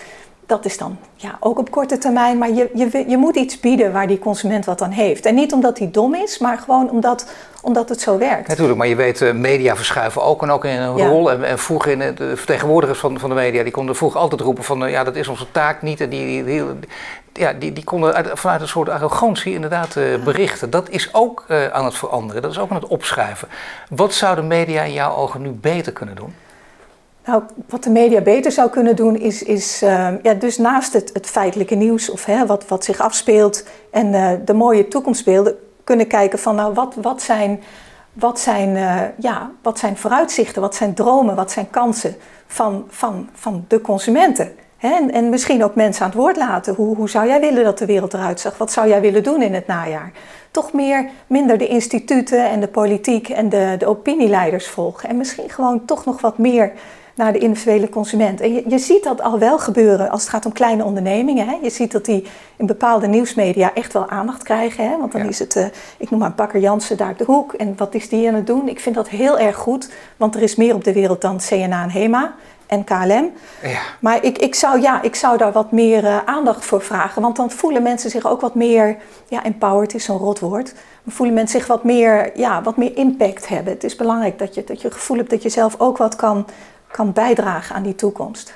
[0.48, 2.38] dat is dan ja, ook op korte termijn.
[2.38, 5.26] Maar je, je, je moet iets bieden waar die consument wat aan heeft.
[5.26, 7.32] En niet omdat hij dom is, maar gewoon omdat,
[7.62, 8.48] omdat het zo werkt.
[8.48, 11.32] Natuurlijk, maar je weet, uh, media verschuiven ook en ook in een rol.
[11.32, 14.64] En, en vroeger, in de vertegenwoordigers van, van de media, die konden vroeger altijd roepen
[14.64, 14.84] van...
[14.84, 16.02] Uh, ja, dat is onze taak niet.
[16.02, 16.64] En die, die,
[17.34, 20.70] ja, die, die konden uit, vanuit een soort arrogantie inderdaad uh, berichten.
[20.70, 23.48] Dat is ook aan het veranderen, dat is ook aan het opschuiven.
[23.90, 26.34] Wat zouden media in jouw ogen nu beter kunnen doen?
[27.28, 31.10] Nou, wat de media beter zou kunnen doen is, is uh, ja, dus naast het,
[31.14, 36.08] het feitelijke nieuws of hè, wat, wat zich afspeelt en uh, de mooie toekomstbeelden, kunnen
[36.08, 37.64] kijken van nou wat, wat zijn,
[38.14, 42.16] wat zijn, uh, ja, wat zijn vooruitzichten, wat zijn dromen, wat zijn kansen
[42.48, 44.52] van, van, van de consumenten.
[44.78, 44.94] Hè?
[44.94, 46.76] En, en misschien ook mensen aan het woord laten.
[46.76, 48.58] Hoe, hoe zou jij willen dat de wereld eruit zag?
[48.58, 50.12] Wat zou jij willen doen in het najaar?
[50.52, 55.10] Toch meer, minder de instituten en de politiek en de, de opinieleiders volgen.
[55.10, 56.72] En misschien gewoon toch nog wat meer
[57.18, 58.42] naar de individuele consument.
[58.42, 61.48] En je, je, ziet dat al wel gebeuren als het gaat om kleine ondernemingen.
[61.48, 61.58] Hè.
[61.62, 64.90] Je ziet dat die in bepaalde nieuwsmedia echt wel aandacht krijgen.
[64.90, 64.98] Hè.
[64.98, 65.66] Want dan is het, uh,
[65.98, 67.54] ik noem maar Bakker Jansen daar op de hoek.
[67.54, 68.68] En wat is die aan het doen?
[68.68, 71.84] Ik vind dat heel erg goed, want er is meer op de wereld dan CNA
[71.84, 72.36] en HEMA
[72.68, 73.32] en KLM.
[73.64, 73.80] Ja.
[74.00, 77.22] Maar ik, ik, zou, ja, ik zou daar wat meer uh, aandacht voor vragen.
[77.22, 78.98] Want dan voelen mensen zich ook wat meer...
[79.28, 80.74] Ja, empowered is zo'n rot woord.
[81.04, 83.74] Dan voelen mensen zich wat meer, ja, wat meer impact hebben.
[83.74, 86.16] Het is belangrijk dat je, dat je het gevoel hebt dat je zelf ook wat
[86.16, 86.46] kan
[86.92, 88.54] kan bijdragen aan die toekomst.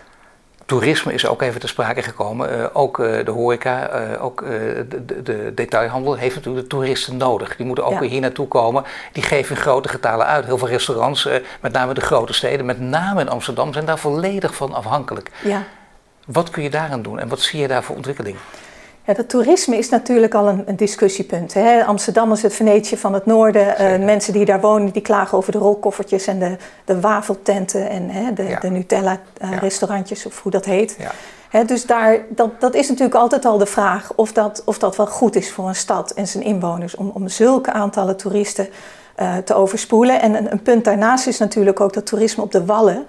[0.65, 2.57] Toerisme is ook even te sprake gekomen.
[2.57, 4.45] Uh, ook uh, de horeca, uh, ook
[4.89, 7.55] de, de, detailhandel heeft natuurlijk de toeristen nodig.
[7.55, 8.83] Die moeten ook weer hier naartoe komen.
[9.11, 10.45] Die geven in grote getalen uit.
[10.45, 11.29] Heel veel restaurants,
[11.61, 15.31] met name de grote steden, met name in Amsterdam, zijn daar volledig van afhankelijk.
[15.43, 15.63] Ja.
[16.25, 18.37] Wat kun je daaraan doen en wat zie je daar voor ontwikkeling?
[19.05, 21.53] Ja, dat toerisme is natuurlijk al een, een discussiepunt.
[21.53, 21.85] Hè.
[21.85, 23.81] Amsterdam is het Venetië van het noorden.
[23.81, 28.09] Uh, mensen die daar wonen, die klagen over de rolkoffertjes en de, de wafeltenten en
[28.09, 30.97] hè, de, de Nutella-restaurantjes, of hoe dat heet.
[31.51, 31.63] Ja.
[31.63, 35.07] dus daar, dat, dat is natuurlijk altijd al de vraag of dat, of dat wel
[35.07, 38.69] goed is voor een stad en zijn inwoners om, om zulke aantallen toeristen
[39.19, 40.21] uh, te overspoelen.
[40.21, 43.05] En een, een, punt daarnaast is natuurlijk ook dat toerisme op de wallen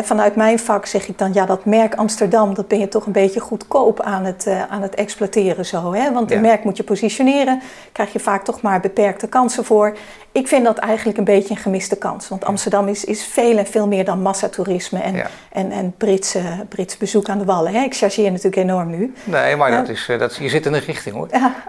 [0.00, 3.12] vanuit mijn vak zeg ik dan, ja, dat merk Amsterdam, dat ben je toch een
[3.12, 5.92] beetje goedkoop aan het, uh, aan het exploiteren zo.
[5.94, 6.12] Hè?
[6.12, 7.60] Want een merk moet je positioneren,
[7.92, 9.96] krijg je vaak toch maar beperkte kansen voor.
[10.32, 12.28] Ik vind dat eigenlijk een beetje een gemiste kans.
[12.28, 16.96] Want Amsterdam is, is veel en veel meer dan massatoerisme en, en, en Britse, Brits
[16.96, 17.72] bezoek aan de Wallen.
[17.72, 17.80] Hè?
[17.80, 19.14] Ik chargeer natuurlijk enorm nu.
[19.24, 21.28] Nee, maar dat is, dat, je zit in de richting hoor.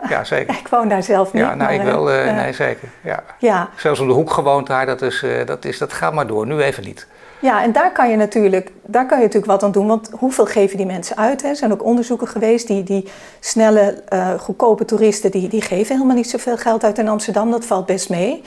[0.09, 0.55] Ja, zeker.
[0.63, 1.43] Ik woon daar zelf niet.
[1.43, 2.03] Ja, nou, ik wel.
[2.03, 2.87] nee, zeker.
[3.01, 3.23] Ja.
[3.39, 3.69] Ja.
[3.75, 6.47] Zelfs om de hoek gewoond daar, dat, is, dat, is, dat gaat maar door.
[6.47, 7.07] Nu even niet.
[7.43, 9.87] Ja, en daar kan je natuurlijk, daar kan je natuurlijk wat aan doen.
[9.87, 11.41] Want hoeveel geven die mensen uit?
[11.41, 11.47] Hè?
[11.47, 12.67] Er zijn ook onderzoeken geweest.
[12.67, 13.07] Die, die
[13.39, 17.51] snelle, uh, goedkope toeristen, die, die geven helemaal niet zoveel geld uit in Amsterdam.
[17.51, 18.41] Dat valt best mee.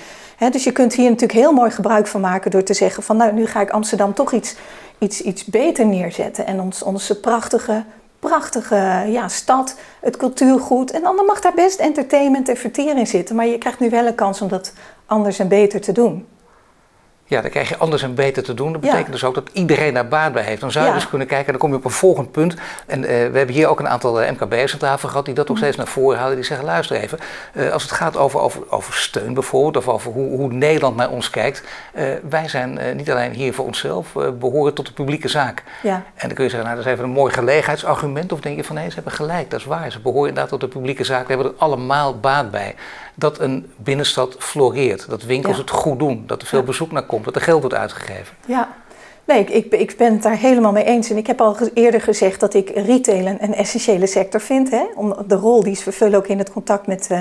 [0.51, 3.33] dus je kunt hier natuurlijk heel mooi gebruik van maken door te zeggen van nou,
[3.33, 4.57] nu ga ik Amsterdam toch iets,
[4.99, 6.47] iets, iets beter neerzetten.
[6.47, 7.85] En ons, onze prachtige,
[8.19, 10.91] prachtige ja, stad, het cultuurgoed.
[10.91, 13.37] En dan mag daar best entertainment en vertier in zitten.
[13.37, 14.73] Maar je krijgt nu wel een kans om dat
[15.07, 16.27] anders en beter te doen.
[17.29, 18.73] Ja, dan krijg je anders en beter te doen.
[18.73, 20.61] Dat betekent dus ook dat iedereen daar baat bij heeft.
[20.61, 22.55] Dan zou je dus kunnen kijken, en dan kom je op een volgend punt.
[22.87, 25.45] En uh, we hebben hier ook een aantal uh, MKB'ers aan tafel gehad die dat
[25.45, 25.59] ook mhm.
[25.59, 26.35] steeds naar voren halen.
[26.35, 27.19] Die zeggen, luister even,
[27.53, 31.11] uh, als het gaat over, over, over steun bijvoorbeeld, of over hoe, hoe Nederland naar
[31.11, 31.63] ons kijkt.
[32.29, 35.63] wij zijn niet alleen hier voor onszelf, we behoren tot de publieke zaak.
[35.83, 35.95] Ja.
[36.15, 38.33] En dan kun je zeggen, nou dat is even een mooi gelegenheidsargument.
[38.33, 39.91] Of denk je van, nee, ze hebben gelijk, dat is waar.
[39.91, 41.27] Ze behoren inderdaad tot de publieke zaak.
[41.27, 42.75] We hebben er allemaal baat bij
[43.19, 45.09] dat een binnenstad floreert.
[45.09, 47.77] Dat winkels het goed doen, dat er veel bezoek naar komt, dat er geld wordt
[47.77, 48.37] uitgegeven.
[48.47, 48.75] Ja,
[49.25, 51.11] nee, ik, ik, ik ben het daar helemaal mee eens.
[51.11, 54.71] En ik heb al eerder gezegd dat ik retail een, een essentiële sector vind.
[54.71, 54.85] Hè?
[54.95, 57.21] Om de rol die ze vervullen ook in het contact met, uh,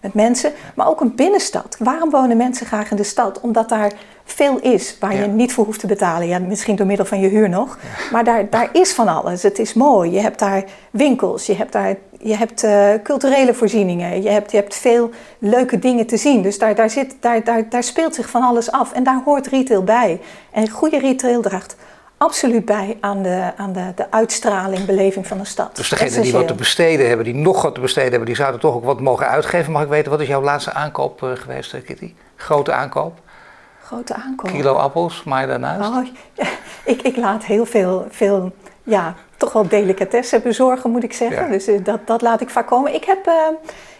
[0.00, 0.52] met mensen.
[0.74, 1.76] Maar ook een binnenstad.
[1.78, 3.40] Waarom wonen mensen graag in de stad?
[3.40, 3.92] Omdat daar
[4.24, 6.28] veel is waar je niet voor hoeft te betalen.
[6.28, 7.78] Ja, misschien door middel van je huur nog.
[8.12, 9.42] Maar daar, daar is van alles.
[9.42, 10.10] Het is mooi.
[10.10, 14.56] Je hebt daar winkels, je hebt daar je hebt uh, culturele voorzieningen, je hebt, je
[14.56, 16.42] hebt veel leuke dingen te zien.
[16.42, 18.92] Dus daar, daar, zit, daar, daar, daar speelt zich van alles af.
[18.92, 20.20] En daar hoort retail bij.
[20.52, 21.76] En goede retail draagt
[22.16, 25.76] absoluut bij aan de, aan de, de uitstraling, beleving van een stad.
[25.76, 28.60] Dus degenen die wat te besteden hebben, die nog wat te besteden hebben, die zouden
[28.60, 29.72] toch ook wat mogen uitgeven.
[29.72, 32.14] Mag ik weten, wat is jouw laatste aankoop uh, geweest, eh, Kitty?
[32.36, 33.18] Grote aankoop?
[33.82, 34.50] Grote aankoop.
[34.50, 35.88] Kilo appels, maar daarnaast?
[35.88, 36.06] Oh,
[36.92, 38.52] ik, ik laat heel veel, veel
[38.82, 41.50] ja, toch wel delicatessen bezorgen, moet ik zeggen.
[41.50, 42.94] Dus eh, dat, dat laat ik vaak komen.
[42.94, 43.34] Ik heb, uh,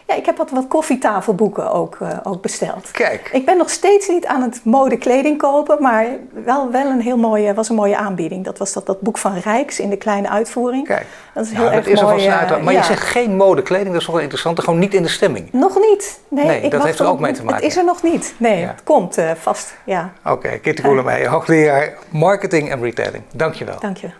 [0.07, 2.91] ja, ik heb wat, wat koffietafelboeken ook, uh, ook besteld.
[2.91, 3.29] Kijk.
[3.31, 6.05] Ik ben nog steeds niet aan het mode kleding kopen, maar
[6.43, 8.45] wel, wel een heel mooie, was een mooie aanbieding.
[8.45, 10.85] Dat was dat, dat boek van Rijks in de kleine uitvoering.
[10.87, 11.05] Kijk.
[11.33, 12.63] Dat is heel nou, erg dat is mooi.
[12.63, 14.59] Maar je zegt geen mode kleding, dat is wel interessant.
[14.59, 15.51] Gewoon niet in de stemming.
[15.51, 16.19] Nog niet.
[16.27, 17.63] Nee, nee ik dat heeft er ook mee te maken.
[17.63, 18.33] Het is er nog niet.
[18.37, 19.75] Nee, het komt vast.
[19.85, 20.13] Ja.
[20.19, 23.23] Oké, okay, Kitty Koelemeijer, hoogleraar marketing en retailing.
[23.33, 23.79] Dankjewel.
[23.79, 24.15] Dankjewel.